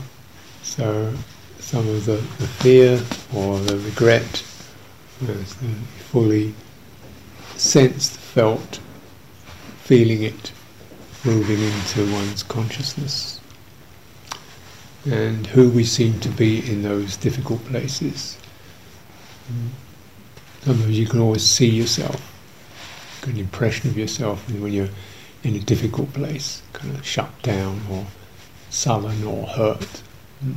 so 0.62 1.12
some 1.64 1.88
of 1.88 2.04
the, 2.04 2.16
the 2.16 2.46
fear 2.46 3.02
or 3.34 3.58
the 3.58 3.78
regret, 3.78 4.44
you 5.20 5.28
know, 5.28 5.34
fully 5.34 6.54
sensed, 7.56 8.18
felt, 8.18 8.80
feeling 9.78 10.22
it 10.22 10.52
moving 11.24 11.58
into 11.58 12.12
one's 12.12 12.42
consciousness 12.42 13.40
and 15.06 15.46
who 15.46 15.70
we 15.70 15.84
seem 15.84 16.20
to 16.20 16.28
be 16.28 16.58
in 16.70 16.82
those 16.82 17.16
difficult 17.16 17.64
places. 17.64 18.36
Sometimes 20.62 20.98
you 20.98 21.06
can 21.06 21.20
always 21.20 21.44
see 21.44 21.68
yourself, 21.68 22.20
get 23.22 23.34
an 23.34 23.40
impression 23.40 23.88
of 23.88 23.96
yourself 23.96 24.46
when 24.50 24.70
you're 24.70 24.90
in 25.42 25.56
a 25.56 25.60
difficult 25.60 26.12
place, 26.12 26.60
kind 26.74 26.94
of 26.94 27.06
shut 27.06 27.30
down 27.42 27.80
or 27.90 28.06
sullen 28.68 29.24
or 29.24 29.46
hurt, 29.46 30.02
mm. 30.44 30.54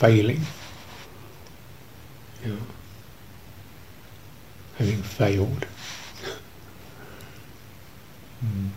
Failing, 0.00 0.40
you 2.42 2.52
know, 2.52 2.58
having 4.78 5.02
failed. 5.02 5.66
mm. 8.44 8.70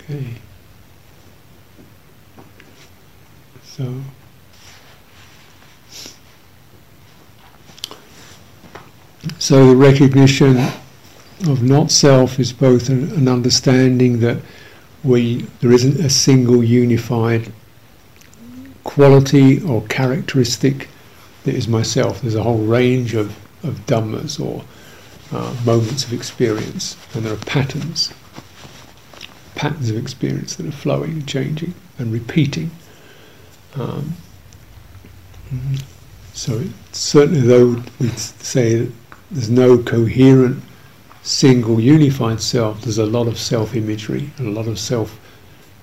Okay. 0.00 0.34
So. 3.64 4.02
So 9.38 9.70
the 9.70 9.76
recognition 9.76 10.58
of 11.48 11.62
not 11.62 11.90
self 11.90 12.38
is 12.38 12.52
both 12.52 12.90
an, 12.90 13.10
an, 13.12 13.28
understanding 13.28 14.20
that 14.20 14.42
we 15.02 15.46
there 15.60 15.72
isn't 15.72 16.00
a 16.00 16.10
single 16.10 16.62
unified 16.62 17.50
quality 18.84 19.62
or 19.62 19.82
characteristic 19.82 20.88
that 21.44 21.54
is 21.54 21.68
myself. 21.68 22.20
There's 22.20 22.34
a 22.34 22.42
whole 22.42 22.64
range 22.64 23.14
of, 23.14 23.36
of 23.64 23.86
dhammas 23.86 24.40
or 24.40 24.64
uh, 25.32 25.54
moments 25.64 26.04
of 26.04 26.12
experience, 26.12 26.96
and 27.14 27.24
there 27.24 27.32
are 27.32 27.44
patterns, 27.44 28.12
patterns 29.54 29.90
of 29.90 29.96
experience 29.96 30.56
that 30.56 30.66
are 30.66 30.72
flowing 30.72 31.12
and 31.12 31.28
changing 31.28 31.74
and 31.98 32.12
repeating. 32.12 32.70
Um, 33.74 34.14
so 36.32 36.64
certainly, 36.92 37.40
though 37.40 37.82
we 37.98 38.08
say 38.08 38.76
that 38.76 38.92
there's 39.30 39.50
no 39.50 39.78
coherent, 39.78 40.62
single, 41.22 41.80
unified 41.80 42.40
self, 42.40 42.82
there's 42.82 42.98
a 42.98 43.06
lot 43.06 43.28
of 43.28 43.38
self 43.38 43.74
imagery 43.74 44.30
and 44.38 44.48
a 44.48 44.50
lot 44.50 44.66
of 44.66 44.78
self 44.78 45.19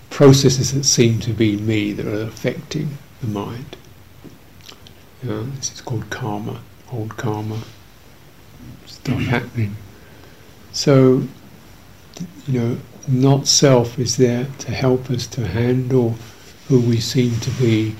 processes 0.09 0.73
that 0.73 0.83
seem 0.83 1.19
to 1.19 1.33
be 1.33 1.57
me 1.57 1.93
that 1.93 2.05
are 2.05 2.21
affecting 2.21 2.97
the 3.21 3.27
mind. 3.27 3.75
You 5.23 5.29
know, 5.29 5.43
this 5.43 5.73
is 5.73 5.81
called 5.81 6.09
karma, 6.09 6.61
old 6.91 7.17
karma, 7.17 7.59
stuff 8.85 9.19
happening. 9.21 9.75
So, 10.71 11.23
you 12.47 12.59
know, 12.59 12.77
not 13.07 13.47
self 13.47 13.97
is 13.97 14.17
there 14.17 14.47
to 14.59 14.71
help 14.71 15.09
us 15.09 15.27
to 15.27 15.47
handle 15.47 16.15
who 16.67 16.81
we 16.81 16.99
seem 16.99 17.39
to 17.39 17.49
be 17.51 17.95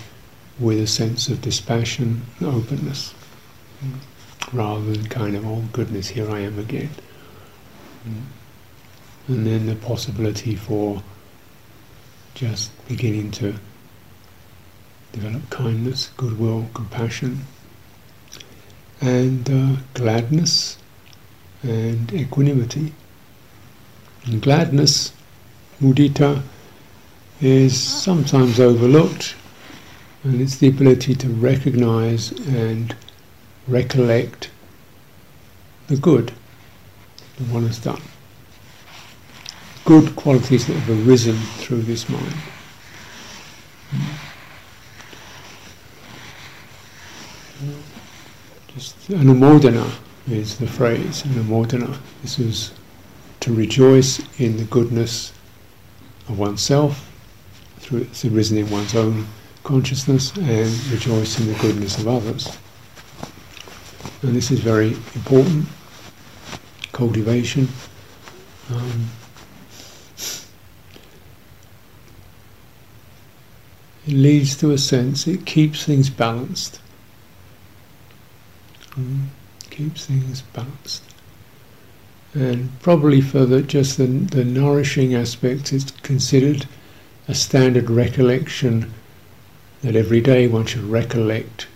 with 0.60 0.80
a 0.80 0.88
sense 0.88 1.30
of 1.30 1.42
dispassion 1.42 2.24
and 2.40 2.50
openness 2.50 3.14
rather 4.54 4.82
than 4.82 5.08
kind 5.08 5.36
of, 5.36 5.46
oh 5.46 5.64
goodness, 5.72 6.10
here 6.10 6.30
I 6.30 6.40
am 6.40 6.58
again. 6.60 6.90
Mm. 8.08 8.22
And 9.28 9.48
then 9.48 9.66
the 9.66 9.76
possibility 9.76 10.56
for 10.56 11.04
just 12.38 12.70
beginning 12.88 13.32
to 13.32 13.56
develop 15.12 15.50
kindness, 15.50 16.12
goodwill, 16.18 16.70
compassion, 16.76 17.42
and 19.02 19.50
uh, 19.50 19.82
gladness 19.96 20.78
and 21.64 22.14
equanimity. 22.14 22.94
And 24.26 24.40
gladness, 24.40 25.14
mudita, 25.82 26.44
is 27.42 27.76
sometimes 27.76 28.60
overlooked, 28.60 29.36
and 30.24 30.40
it's 30.40 30.58
the 30.58 30.68
ability 30.68 31.16
to 31.16 31.30
recognize 31.30 32.34
and 32.34 32.96
recollect 33.68 34.52
the 35.88 35.98
good 35.98 36.32
that 37.38 37.48
one 37.48 37.66
has 37.66 37.80
done. 37.80 38.02
Good 39.88 40.18
qualities 40.18 40.68
that 40.68 40.74
have 40.74 41.08
arisen 41.08 41.38
through 41.60 41.84
this 41.84 42.10
mind. 42.10 42.34
Just 48.76 49.08
anumodana 49.08 49.90
is 50.30 50.58
the 50.58 50.68
phrase, 50.68 51.24
anumodana. 51.24 51.98
This 52.22 52.38
is 52.38 52.74
to 53.40 53.54
rejoice 53.54 54.20
in 54.42 54.58
the 54.58 54.66
goodness 54.66 55.32
of 56.28 56.38
oneself, 56.38 57.10
through 57.80 58.00
it's 58.00 58.26
arisen 58.26 58.58
in 58.58 58.70
one's 58.70 58.94
own 58.94 59.26
consciousness, 59.64 60.36
and 60.36 60.86
rejoice 60.88 61.40
in 61.40 61.48
the 61.48 61.58
goodness 61.60 61.98
of 61.98 62.10
others. 62.10 62.58
And 64.22 64.36
this 64.36 64.52
is 64.52 64.60
very 64.60 64.90
important 65.16 65.66
cultivation. 66.92 67.70
Um, 68.70 69.08
it 74.08 74.14
leads 74.14 74.56
to 74.58 74.72
a 74.72 74.78
sense, 74.78 75.28
it 75.28 75.46
keeps 75.46 75.84
things 75.84 76.10
balanced. 76.10 76.80
Mm, 78.92 79.26
keeps 79.70 80.06
things 80.06 80.42
balanced. 80.42 81.04
And 82.34 82.70
probably 82.82 83.20
for 83.20 83.46
the, 83.46 83.62
just 83.62 83.98
the, 83.98 84.06
the 84.06 84.46
nourishing 84.46 85.14
aspect, 85.14 85.74
it's 85.74 85.92
considered 85.92 86.68
a 87.28 87.36
standard 87.36 87.90
recollection 87.90 88.94
that 89.82 89.96
every 89.96 90.22
day 90.22 90.48
one 90.48 90.66
should 90.66 90.84
recollect 90.84 91.68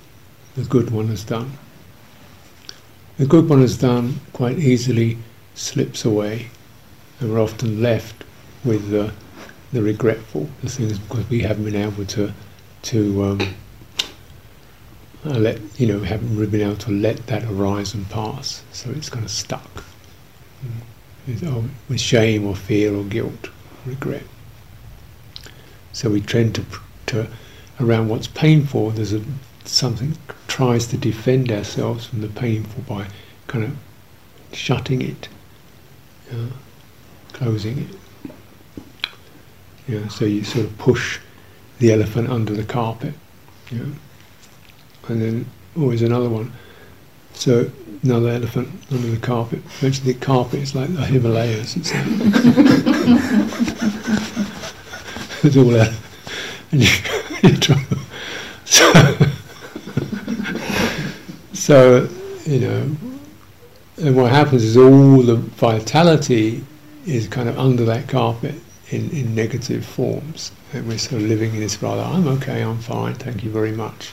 the 0.55 0.63
good 0.63 0.89
one 0.89 1.07
has 1.07 1.23
done. 1.23 1.57
The 3.17 3.25
good 3.25 3.49
one 3.49 3.61
has 3.61 3.77
done 3.77 4.19
quite 4.33 4.57
easily 4.57 5.17
slips 5.53 6.05
away, 6.05 6.47
and 7.19 7.31
we're 7.31 7.41
often 7.41 7.81
left 7.81 8.23
with 8.63 8.89
the, 8.89 9.13
the 9.73 9.81
regretful, 9.81 10.49
the 10.62 10.69
things 10.69 10.99
because 10.99 11.29
we 11.29 11.41
haven't 11.41 11.65
been 11.65 11.75
able 11.75 12.05
to 12.05 12.34
to 12.84 13.23
um, 13.23 13.41
uh, 15.25 15.38
let 15.38 15.60
you 15.79 15.88
know 15.88 15.99
haven't 15.99 16.36
really 16.36 16.51
been 16.51 16.62
able 16.62 16.77
to 16.77 16.91
let 16.91 17.27
that 17.27 17.43
arise 17.45 17.93
and 17.93 18.10
pass. 18.10 18.63
So 18.71 18.89
it's 18.91 19.10
kind 19.10 19.25
of 19.25 19.31
stuck 19.31 19.84
with, 21.27 21.43
oh, 21.45 21.65
with 21.89 21.99
shame 22.01 22.45
or 22.47 22.55
fear 22.55 22.93
or 22.95 23.03
guilt, 23.03 23.49
regret. 23.86 24.23
So 25.93 26.10
we 26.10 26.21
tend 26.21 26.55
to 26.55 26.65
to 27.07 27.27
around 27.79 28.10
what's 28.10 28.27
painful. 28.27 28.91
There's 28.91 29.13
a 29.13 29.21
something 29.65 30.17
tries 30.47 30.88
to 30.88 30.97
defend 30.97 31.51
ourselves 31.51 32.05
from 32.05 32.21
the 32.21 32.27
painful 32.27 32.84
by 32.84 33.07
kind 33.47 33.63
of 33.65 33.77
shutting 34.53 35.01
it, 35.01 35.29
closing 37.34 37.79
it. 37.79 38.00
Yeah, 39.91 40.08
so 40.08 40.23
you 40.23 40.45
sort 40.45 40.63
of 40.63 40.77
push 40.77 41.19
the 41.80 41.91
elephant 41.91 42.30
under 42.30 42.54
the 42.54 42.63
carpet. 42.63 43.13
Yeah. 43.69 43.82
And 45.10 45.21
then 45.21 45.45
oh, 45.75 45.82
always 45.82 46.01
another 46.01 46.30
one. 46.30 46.54
So 47.34 47.69
another 48.01 48.30
elephant 48.30 48.69
under 48.89 49.10
the 49.10 49.17
carpet. 49.17 49.60
Eventually 49.65 50.13
the 50.13 50.19
carpet 50.19 50.62
is 50.62 50.73
like 50.73 50.93
the 50.93 51.06
Himalayas. 51.06 51.75
It's, 51.75 51.91
it's 55.43 55.58
all 55.58 55.77
out. 55.77 55.93
And 56.71 56.82
you, 56.82 56.88
you 57.43 57.58
try, 57.58 57.86
so, 58.63 58.93
so, 61.51 62.08
you 62.45 62.60
know, 62.60 62.95
and 63.97 64.15
what 64.15 64.32
happens 64.32 64.63
is 64.63 64.77
all 64.77 65.21
the 65.21 65.36
vitality 65.36 66.63
is 67.06 67.27
kind 67.27 67.49
of 67.49 67.60
under 67.60 67.84
that 67.84 68.08
carpet 68.08 68.56
in, 68.91 69.10
in 69.12 69.34
negative 69.34 69.86
forms. 69.86 70.51
And 70.73 70.88
we're 70.88 70.97
sort 70.97 71.21
of 71.21 71.27
living 71.27 71.54
in 71.54 71.62
this 71.62 71.82
rather, 71.82 72.01
I'm 72.01 72.27
okay, 72.27 72.62
I'm 72.62 72.80
fine, 72.80 73.15
thank 73.15 73.43
you 73.43 73.49
very 73.49 73.71
much 73.71 74.12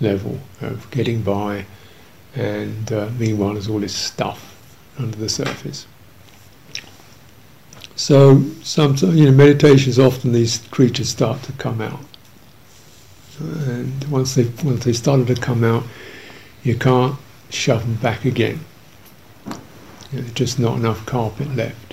level 0.00 0.38
of 0.60 0.90
getting 0.90 1.22
by. 1.22 1.66
And 2.34 2.90
uh, 2.92 3.10
meanwhile, 3.18 3.54
there's 3.54 3.68
all 3.68 3.80
this 3.80 3.94
stuff 3.94 4.56
under 4.98 5.16
the 5.16 5.28
surface. 5.28 5.86
So, 7.96 8.42
sometimes, 8.62 9.16
you 9.16 9.24
know, 9.24 9.32
meditation 9.32 9.90
is 9.90 9.98
often 9.98 10.32
these 10.32 10.58
creatures 10.70 11.08
start 11.08 11.42
to 11.44 11.52
come 11.52 11.80
out. 11.80 12.04
And 13.40 14.04
once 14.04 14.34
they 14.34 14.44
once 14.64 14.84
they 14.84 14.92
started 14.92 15.26
to 15.28 15.34
come 15.34 15.64
out, 15.64 15.84
you 16.62 16.76
can't 16.76 17.16
shove 17.50 17.82
them 17.82 17.94
back 17.96 18.24
again. 18.24 18.60
Know, 20.12 20.22
just 20.34 20.58
not 20.58 20.76
enough 20.76 21.04
carpet 21.06 21.54
left. 21.54 21.87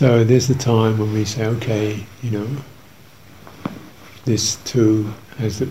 So 0.00 0.24
there's 0.24 0.48
the 0.48 0.54
time 0.54 0.96
when 0.96 1.12
we 1.12 1.26
say, 1.26 1.44
okay, 1.44 2.02
you 2.22 2.30
know, 2.30 2.48
this 4.24 4.56
too 4.64 5.12
has 5.36 5.58
the, 5.58 5.68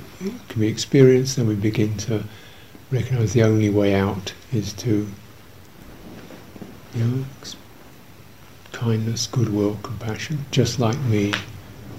can 0.50 0.60
be 0.60 0.68
experienced, 0.68 1.40
and 1.40 1.48
we 1.48 1.56
begin 1.56 1.98
to 1.98 2.24
recognize 2.92 3.34
the 3.34 3.42
only 3.42 3.72
way 3.72 3.96
out 3.96 4.32
is 4.54 4.72
to, 4.74 5.10
you 6.94 7.04
know, 7.04 7.26
kindness, 8.72 9.26
goodwill, 9.26 9.80
compassion, 9.82 10.46
just 10.52 10.78
like 10.78 11.00
me, 11.06 11.34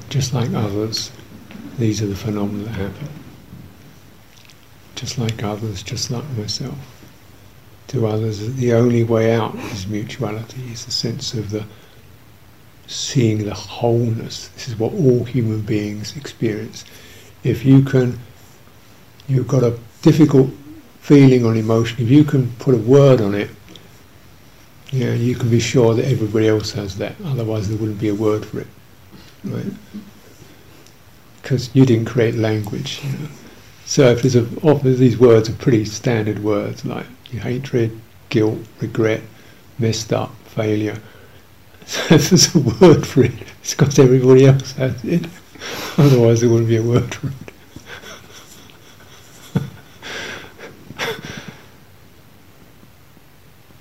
just 0.08 0.32
like 0.32 0.54
others. 0.54 1.10
These 1.80 2.00
are 2.00 2.06
the 2.06 2.14
phenomena 2.14 2.62
that 2.62 2.76
happen. 2.76 3.08
Just 4.94 5.18
like 5.18 5.42
others, 5.42 5.82
just 5.82 6.12
like 6.12 6.30
myself. 6.36 6.78
To 7.88 8.06
others, 8.06 8.54
the 8.54 8.72
only 8.72 9.02
way 9.02 9.34
out 9.34 9.56
is 9.72 9.88
mutuality, 9.88 10.70
is 10.70 10.84
the 10.84 10.92
sense 10.92 11.34
of 11.34 11.50
the 11.50 11.66
seeing 12.90 13.44
the 13.44 13.54
wholeness. 13.54 14.48
This 14.48 14.68
is 14.68 14.76
what 14.76 14.92
all 14.92 15.24
human 15.24 15.60
beings 15.60 16.16
experience. 16.16 16.84
If 17.44 17.64
you 17.64 17.82
can, 17.82 18.18
you've 19.28 19.48
got 19.48 19.62
a 19.62 19.78
difficult 20.02 20.50
feeling 21.00 21.44
or 21.44 21.54
emotion, 21.54 22.02
if 22.02 22.10
you 22.10 22.24
can 22.24 22.50
put 22.58 22.74
a 22.74 22.78
word 22.78 23.20
on 23.20 23.34
it, 23.34 23.50
you 24.90 25.04
know, 25.04 25.12
you 25.12 25.36
can 25.36 25.48
be 25.48 25.60
sure 25.60 25.94
that 25.94 26.04
everybody 26.04 26.48
else 26.48 26.72
has 26.72 26.96
that. 26.98 27.14
Otherwise, 27.24 27.68
there 27.68 27.78
wouldn't 27.78 28.00
be 28.00 28.08
a 28.08 28.14
word 28.14 28.44
for 28.44 28.60
it, 28.60 28.66
right? 29.44 29.72
Because 31.40 31.70
you 31.74 31.86
didn't 31.86 32.06
create 32.06 32.34
language. 32.34 33.00
You 33.04 33.12
know? 33.12 33.28
So 33.86 34.10
if 34.10 34.22
there's 34.22 34.34
a, 34.34 34.48
often 34.62 34.98
these 34.98 35.16
words 35.16 35.48
are 35.48 35.54
pretty 35.54 35.84
standard 35.84 36.42
words 36.42 36.84
like 36.84 37.06
hatred, 37.28 38.00
guilt, 38.30 38.58
regret, 38.80 39.22
messed 39.78 40.12
up, 40.12 40.34
failure. 40.46 40.98
So 41.90 42.00
if 42.14 42.30
there's 42.30 42.54
a 42.54 42.58
word 42.60 43.04
for 43.04 43.24
it, 43.24 43.32
it's 43.60 43.74
because 43.74 43.98
everybody 43.98 44.46
else 44.46 44.70
has 44.74 45.04
it. 45.04 45.26
Otherwise, 45.98 46.40
there 46.40 46.48
wouldn't 46.48 46.68
be 46.68 46.76
a 46.76 46.82
word 46.82 47.12
for 47.12 47.26
it. 47.26 47.34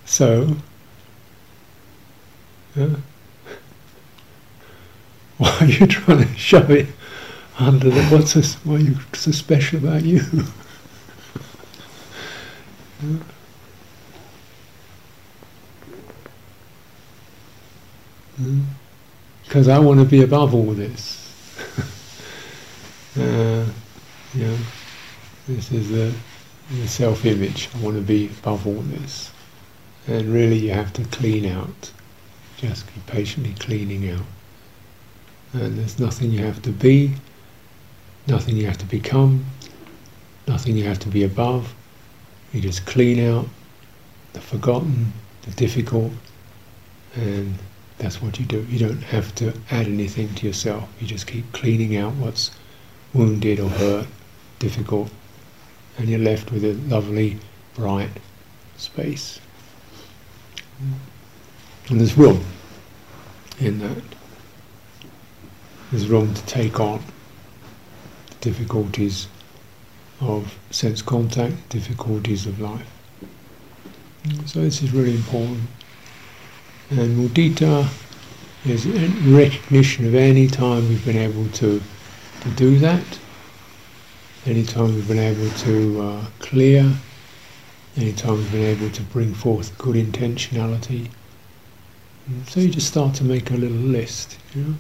so 0.06 0.56
yeah. 2.76 2.96
Why 5.38 5.58
are 5.60 5.66
you 5.66 5.86
trying 5.86 6.28
to 6.28 6.36
shove 6.36 6.72
it 6.72 6.88
under 7.60 7.92
the 7.92 8.04
what's 8.06 8.32
so, 8.32 8.42
why 8.64 8.78
are 8.78 8.80
you 8.80 8.98
so 9.14 9.30
special 9.30 9.78
about 9.78 10.04
you? 10.04 10.22
Because 19.60 19.68
I 19.68 19.80
want 19.80 20.00
to 20.00 20.06
be 20.06 20.22
above 20.22 20.56
all 20.56 20.72
this. 20.72 21.36
uh, 23.20 23.66
you 24.34 24.46
know, 24.46 24.58
this 25.50 25.70
is 25.74 25.90
the, 25.90 26.14
the 26.72 26.88
self-image. 26.88 27.68
I 27.76 27.80
want 27.80 27.98
to 27.98 28.02
be 28.02 28.28
above 28.28 28.66
all 28.66 28.82
this, 28.84 29.34
and 30.08 30.32
really, 30.32 30.58
you 30.58 30.72
have 30.72 30.94
to 30.94 31.04
clean 31.04 31.46
out 31.46 31.92
just 32.56 32.88
keep 32.94 33.06
patiently 33.08 33.54
cleaning 33.60 34.10
out. 34.10 34.26
And 35.52 35.78
there's 35.78 36.00
nothing 36.00 36.32
you 36.32 36.46
have 36.46 36.62
to 36.62 36.72
be, 36.72 37.16
nothing 38.28 38.56
you 38.56 38.66
have 38.66 38.78
to 38.78 38.86
become, 38.86 39.44
nothing 40.48 40.78
you 40.78 40.86
have 40.86 41.00
to 41.00 41.10
be 41.10 41.26
above. 41.26 41.76
You 42.54 42.62
just 42.62 42.86
clean 42.86 43.30
out 43.30 43.46
the 44.32 44.40
forgotten, 44.40 45.12
the 45.42 45.52
difficult, 45.52 46.14
and 47.16 47.56
that's 48.00 48.22
what 48.22 48.40
you 48.40 48.46
do. 48.46 48.66
You 48.70 48.80
don't 48.80 49.04
have 49.04 49.36
to 49.36 49.54
add 49.70 49.88
anything 49.88 50.34
to 50.36 50.48
yourself. 50.48 50.90
You 51.00 51.08
just 51.08 51.28
keep 51.28 51.52
cleaning 51.52 51.98
out 51.98 52.14
what's 52.16 52.52
wounded 53.14 53.60
or 53.60 53.70
hurt, 53.70 54.08
difficult, 54.58 55.12
and 55.98 56.08
you're 56.08 56.20
left 56.20 56.52
with 56.52 56.64
a 56.64 56.74
lovely, 56.74 57.38
bright 57.76 58.10
space. 58.78 59.40
And 61.90 62.00
there's 62.00 62.18
room 62.18 62.44
in 63.60 63.80
that. 63.80 64.04
There's 65.92 66.08
room 66.08 66.34
to 66.34 66.46
take 66.46 66.80
on 66.80 67.04
the 68.30 68.36
difficulties 68.36 69.28
of 70.22 70.58
sense 70.72 71.02
contact, 71.02 71.70
difficulties 71.70 72.46
of 72.46 72.60
life. 72.62 72.88
So 74.46 74.62
this 74.62 74.82
is 74.82 74.94
really 74.94 75.16
important. 75.16 75.62
And 76.92 77.18
mudita 77.18 77.88
is 78.66 78.88
recognition 78.88 80.08
of 80.08 80.16
any 80.16 80.48
time 80.48 80.90
we've 80.90 81.06
been 81.06 81.18
able 81.18 81.48
to, 81.50 81.82
to 82.42 82.50
do 82.56 82.80
that, 82.80 83.20
any 84.46 84.64
time 84.64 84.96
we've 84.96 85.08
been 85.08 85.20
able 85.20 85.50
to 85.52 86.02
uh, 86.02 86.26
clear, 86.40 86.92
any 87.96 88.12
time 88.14 88.38
we've 88.38 88.52
been 88.52 88.66
able 88.66 88.90
to 88.90 89.04
bring 89.04 89.34
forth 89.36 89.78
good 89.78 89.96
intentionality, 89.96 91.10
so 92.48 92.60
you 92.60 92.70
just 92.70 92.88
start 92.88 93.16
to 93.16 93.24
make 93.24 93.52
a 93.52 93.56
little 93.56 93.78
list, 93.78 94.38
you 94.54 94.64
know. 94.64 94.76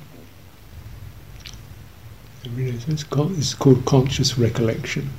It's 2.87 3.03
called, 3.03 3.37
it's 3.37 3.53
called 3.53 3.85
conscious 3.85 4.37
recollection 4.37 5.09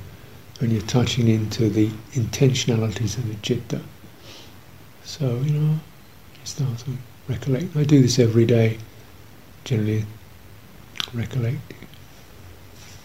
when 0.59 0.71
you're 0.71 0.81
touching 0.81 1.27
into 1.27 1.69
the 1.69 1.87
intentionalities 2.13 3.17
of 3.17 3.27
the 3.27 3.35
citta. 3.35 3.81
So, 5.03 5.39
you 5.41 5.51
know, 5.51 5.79
start 6.43 6.77
to 6.79 6.91
recollect. 7.27 7.75
I 7.75 7.83
do 7.83 8.01
this 8.01 8.19
every 8.19 8.45
day, 8.45 8.77
generally 9.63 10.05
recollect. 11.13 11.73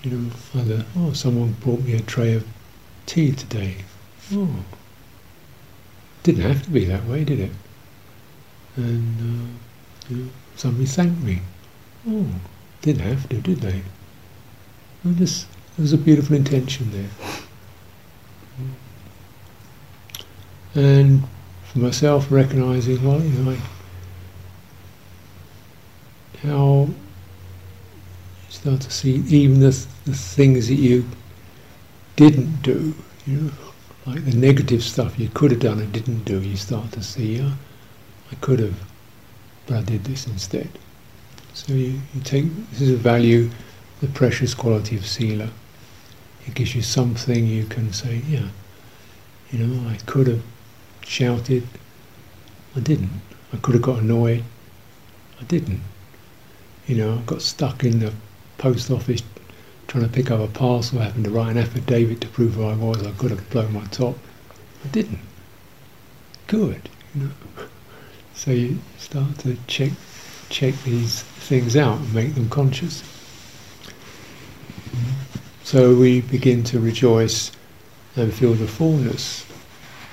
You 0.03 0.11
know, 0.11 0.31
either, 0.55 0.85
oh, 0.97 1.13
someone 1.13 1.53
brought 1.61 1.83
me 1.83 1.95
a 1.95 2.01
tray 2.01 2.35
of 2.35 2.47
tea 3.07 3.33
today. 3.33 3.77
Oh, 4.33 4.65
didn't 6.23 6.43
have 6.43 6.63
to 6.65 6.71
be 6.71 6.85
that 6.85 7.05
way, 7.07 7.25
did 7.25 7.41
it? 7.41 7.53
and 8.77 9.21
uh, 9.21 9.49
you 10.09 10.17
know, 10.17 10.31
somebody 10.55 10.87
thanked 10.87 11.23
me. 11.23 11.41
Oh, 12.09 12.27
didn't 12.83 13.03
have 13.03 13.29
to, 13.29 13.41
did 13.41 13.59
they? 13.59 13.83
And 15.03 15.17
just 15.17 15.47
there 15.77 15.83
was 15.83 15.93
a 15.93 15.99
beautiful 15.99 16.37
intention 16.37 16.91
there. 16.93 17.11
And 20.75 21.23
for 21.77 21.83
myself, 21.83 22.33
recognizing, 22.33 23.05
well, 23.05 23.21
you 23.23 23.39
know, 23.39 23.57
how 26.43 26.89
you 26.89 26.95
start 28.49 28.81
to 28.81 28.91
see 28.91 29.17
even 29.29 29.61
the, 29.61 29.87
the 30.07 30.15
things 30.15 30.69
that 30.69 30.77
you 30.77 31.05
didn't 32.17 32.63
do, 32.63 32.95
you 33.27 33.37
know, 33.37 33.53
like 34.07 34.25
the 34.25 34.35
negative 34.37 34.83
stuff 34.83 35.19
you 35.19 35.29
could 35.29 35.51
have 35.51 35.61
done 35.61 35.79
and 35.81 35.93
didn't 35.93 36.25
do, 36.25 36.41
you 36.41 36.57
start 36.57 36.91
to 36.93 37.03
see, 37.03 37.43
uh, 37.43 37.51
I 38.33 38.35
could 38.37 38.61
have, 38.61 38.81
but 39.67 39.77
I 39.77 39.83
did 39.83 40.05
this 40.05 40.27
instead. 40.27 40.71
So 41.53 41.75
you, 41.75 42.01
you 42.15 42.21
take, 42.23 42.47
this 42.71 42.81
is 42.81 42.91
a 42.93 42.97
value, 42.97 43.51
the 44.01 44.09
precious 44.09 44.55
quality 44.55 44.97
of 44.97 45.07
sila. 45.07 45.51
It 46.47 46.55
gives 46.55 46.75
you 46.75 46.81
something 46.81 47.47
you 47.47 47.67
can 47.67 47.93
say, 47.93 48.23
yeah, 48.27 48.49
you 49.51 49.59
know, 49.59 49.91
I 49.91 49.97
could 50.07 50.29
have 50.29 50.43
shouted, 51.07 51.67
I 52.75 52.81
didn't. 52.81 53.23
I 53.53 53.57
could 53.59 53.75
have 53.75 53.83
got 53.83 54.01
annoyed, 54.01 54.45
I 55.41 55.45
didn't. 55.45 55.81
You 56.87 56.97
know, 56.97 57.15
I 57.15 57.23
got 57.23 57.43
stuck 57.43 57.85
in 57.85 58.01
the 58.01 58.13
post 58.59 58.91
office 58.91 59.23
trying 59.87 60.05
to 60.05 60.11
pick 60.11 60.31
up 60.31 60.41
a 60.41 60.49
parcel, 60.49 60.99
I 60.99 61.05
happened 61.05 61.25
to 61.25 61.31
write 61.31 61.53
an 61.53 61.59
affidavit 61.59 62.21
to 62.23 62.29
prove 62.29 62.55
who 62.55 62.65
I 62.65 62.75
was. 62.75 63.07
I 63.07 63.13
could 63.13 63.31
have 63.31 63.49
blown 63.51 63.73
my 63.73 63.85
top. 63.87 64.17
I 64.85 64.89
didn't. 64.89 65.21
Good, 66.47 66.89
you 67.15 67.25
know. 67.25 67.31
So 68.35 68.51
you 68.51 68.79
start 68.99 69.39
to 69.39 69.57
check 69.67 69.93
check 70.51 70.75
these 70.85 71.23
things 71.23 71.75
out 71.75 71.99
and 71.99 72.15
make 72.15 72.35
them 72.35 72.51
conscious. 72.51 73.03
So 75.65 75.95
we 75.95 76.21
begin 76.21 76.63
to 76.65 76.79
rejoice 76.79 77.51
and 78.15 78.33
feel 78.35 78.53
the 78.53 78.69
fullness 78.69 79.47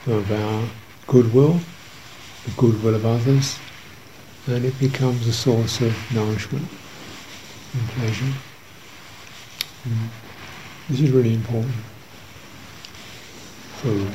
of 0.08 0.32
our 0.32 0.70
goodwill, 1.08 1.60
the 2.46 2.52
goodwill 2.58 2.96
of 2.96 3.06
others, 3.06 3.60
and 4.48 4.66
it 4.66 4.78
becomes 4.80 5.28
a 5.28 5.34
source 5.34 5.82
of 5.82 5.96
nourishment 6.14 6.68
and 7.74 7.88
pleasure. 7.90 8.34
Mm. 9.88 10.08
This 10.90 11.00
is 11.02 11.12
really 11.12 11.34
important. 11.34 11.74
Food. 13.78 14.12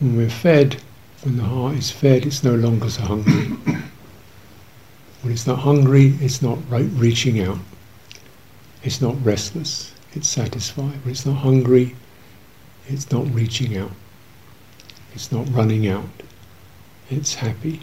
When 0.00 0.16
we're 0.16 0.30
fed, 0.30 0.80
when 1.22 1.36
the 1.36 1.44
heart 1.44 1.76
is 1.76 1.90
fed, 1.90 2.24
it's 2.24 2.42
no 2.42 2.54
longer 2.54 2.88
so 2.88 3.02
hungry. 3.02 3.32
when 5.22 5.32
it's 5.32 5.46
not 5.46 5.58
hungry, 5.58 6.14
it's 6.20 6.40
not 6.40 6.58
right 6.70 6.88
reaching 6.94 7.40
out. 7.40 7.58
It's 8.82 9.00
not 9.00 9.22
restless, 9.24 9.92
it's 10.12 10.28
satisfied. 10.28 11.00
It's 11.06 11.26
not 11.26 11.36
hungry, 11.36 11.96
it's 12.88 13.10
not 13.10 13.32
reaching 13.34 13.76
out. 13.76 13.92
It's 15.14 15.30
not 15.30 15.48
running 15.50 15.86
out. 15.88 16.08
It's 17.10 17.34
happy. 17.34 17.80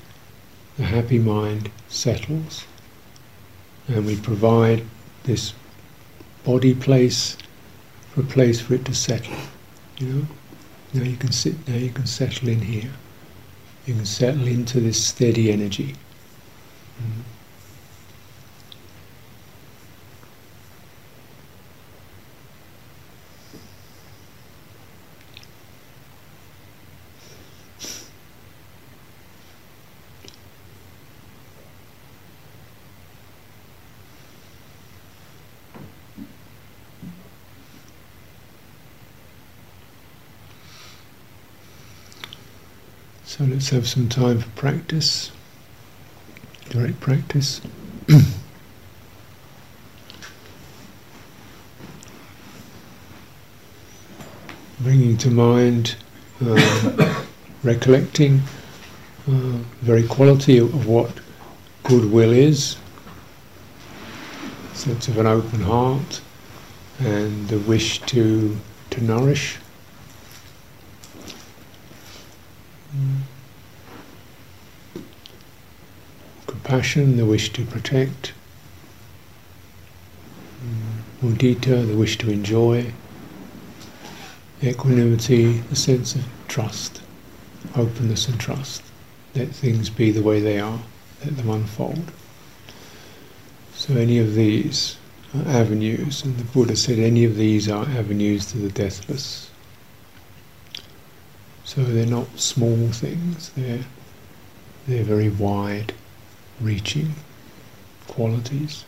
The 0.78 0.84
happy 0.84 1.20
mind 1.20 1.70
settles. 1.88 2.66
And 3.88 4.06
we 4.06 4.16
provide 4.16 4.84
this 5.24 5.54
body 6.44 6.74
place 6.74 7.38
for 8.12 8.22
a 8.22 8.24
place 8.24 8.62
for 8.62 8.74
it 8.74 8.86
to 8.86 8.96
settle. 8.96 9.38
You 9.98 10.08
know? 10.08 10.28
Now 10.94 11.04
you 11.04 11.18
can 11.18 11.32
sit 11.32 11.68
now 11.68 11.76
you 11.76 11.90
can 11.90 12.08
settle 12.08 12.50
in 12.50 12.62
here. 12.62 12.92
You 13.86 13.96
can 13.96 14.06
settle 14.06 14.48
into 14.48 14.80
this 14.80 15.04
steady 15.04 15.52
energy. 15.52 15.96
Mm. 17.02 17.24
So 43.28 43.44
let's 43.44 43.70
have 43.72 43.86
some 43.90 44.08
time 44.08 44.40
for 44.40 44.50
practice, 44.52 45.32
direct 46.70 47.02
practice. 47.02 47.60
Bringing 54.80 55.18
to 55.18 55.30
mind, 55.30 55.98
uh, 56.42 57.26
recollecting 57.64 58.44
uh, 59.28 59.58
very 59.82 60.08
quality 60.08 60.58
of, 60.60 60.74
of 60.74 60.88
what 60.88 61.12
goodwill 61.84 62.32
is, 62.32 62.78
sense 64.72 65.10
of 65.10 65.18
an 65.18 65.28
open 65.28 65.64
heart, 65.64 66.22
and 67.00 67.50
the 67.50 67.60
wish 67.60 68.00
to 68.04 68.58
to 68.92 69.04
nourish. 69.04 69.58
Compassion, 76.68 77.16
the 77.16 77.26
wish 77.26 77.54
to 77.54 77.64
protect. 77.64 78.34
Mm, 80.62 81.02
mudita, 81.24 81.88
the 81.88 81.96
wish 81.96 82.18
to 82.18 82.30
enjoy. 82.30 82.92
Equanimity, 84.62 85.62
the 85.70 85.78
sense 85.78 86.14
of 86.14 86.26
trust, 86.50 87.02
openness 87.74 88.28
and 88.28 88.38
trust. 88.38 88.84
Let 89.34 89.48
things 89.48 89.90
be 89.90 90.12
the 90.12 90.22
way 90.22 90.42
they 90.42 90.60
are, 90.60 90.82
let 91.24 91.38
them 91.38 91.50
unfold. 91.50 92.12
So, 93.74 93.94
any 93.94 94.20
of 94.20 94.36
these 94.36 94.98
are 95.34 95.48
avenues, 95.48 96.26
and 96.26 96.36
the 96.36 96.44
Buddha 96.44 96.76
said 96.76 97.00
any 97.00 97.24
of 97.24 97.38
these 97.38 97.70
are 97.70 97.86
avenues 97.86 98.46
to 98.48 98.58
the 98.58 98.70
deathless. 98.70 99.50
So 101.64 101.82
they're 101.86 102.06
not 102.06 102.38
small 102.38 102.90
things, 102.90 103.52
they're, 103.56 103.86
they're 104.86 105.06
very 105.06 105.30
wide 105.30 105.94
reaching 106.60 107.14
qualities. 108.08 108.86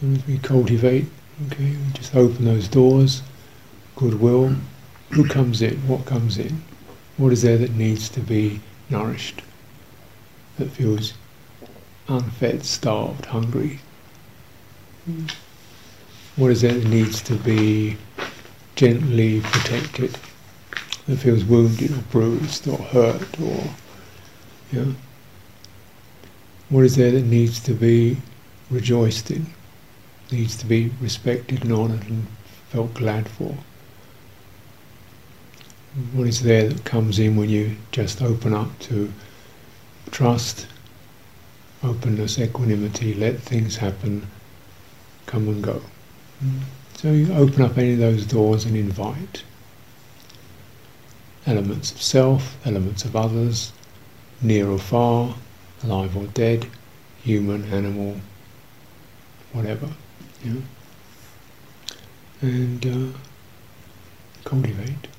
And 0.00 0.22
we 0.26 0.38
cultivate, 0.38 1.06
okay, 1.46 1.70
we 1.70 1.92
just 1.92 2.14
open 2.14 2.44
those 2.44 2.68
doors, 2.68 3.22
goodwill, 3.96 4.56
who 5.10 5.26
comes 5.26 5.62
in, 5.62 5.76
what 5.88 6.04
comes 6.04 6.38
in, 6.38 6.62
what 7.16 7.32
is 7.32 7.42
there 7.42 7.58
that 7.58 7.74
needs 7.74 8.08
to 8.10 8.20
be 8.20 8.60
nourished, 8.90 9.42
that 10.58 10.70
feels 10.70 11.14
unfed, 12.08 12.64
starved, 12.64 13.26
hungry. 13.26 13.80
What 16.36 16.50
is 16.50 16.62
there 16.62 16.74
that 16.74 16.88
needs 16.88 17.22
to 17.22 17.36
be 17.36 17.96
gently 18.74 19.40
protected, 19.40 20.18
that 21.06 21.16
feels 21.16 21.44
wounded 21.44 21.92
or 21.92 22.02
bruised 22.10 22.66
or 22.66 22.78
hurt 22.78 23.40
or 23.40 23.64
you 24.72 24.84
know, 24.84 24.94
what 26.74 26.84
is 26.84 26.96
there 26.96 27.12
that 27.12 27.24
needs 27.24 27.60
to 27.60 27.72
be 27.72 28.16
rejoiced 28.68 29.30
in, 29.30 29.46
needs 30.32 30.56
to 30.56 30.66
be 30.66 30.90
respected 31.00 31.62
and 31.62 31.72
honoured 31.72 32.02
and 32.08 32.26
felt 32.68 32.92
glad 32.94 33.28
for. 33.28 33.56
What 36.14 36.26
is 36.26 36.42
there 36.42 36.68
that 36.68 36.84
comes 36.84 37.20
in 37.20 37.36
when 37.36 37.48
you 37.48 37.76
just 37.92 38.20
open 38.20 38.52
up 38.52 38.76
to 38.90 39.12
trust, 40.10 40.66
openness, 41.84 42.40
equanimity, 42.40 43.14
let 43.14 43.38
things 43.38 43.76
happen, 43.76 44.26
come 45.26 45.46
and 45.46 45.62
go. 45.62 45.80
So 46.96 47.12
you 47.12 47.32
open 47.34 47.62
up 47.62 47.78
any 47.78 47.92
of 47.92 48.00
those 48.00 48.26
doors 48.26 48.64
and 48.64 48.76
invite 48.76 49.44
elements 51.46 51.92
of 51.92 52.02
self, 52.02 52.56
elements 52.66 53.04
of 53.04 53.14
others, 53.14 53.72
near 54.42 54.68
or 54.68 54.80
far, 54.80 55.36
alive 55.84 56.16
or 56.16 56.26
dead, 56.28 56.66
human, 57.22 57.64
animal, 57.72 58.20
whatever. 59.52 59.88
Know? 60.44 60.62
And 62.40 62.86
uh, 62.86 63.18
cultivate. 64.44 65.13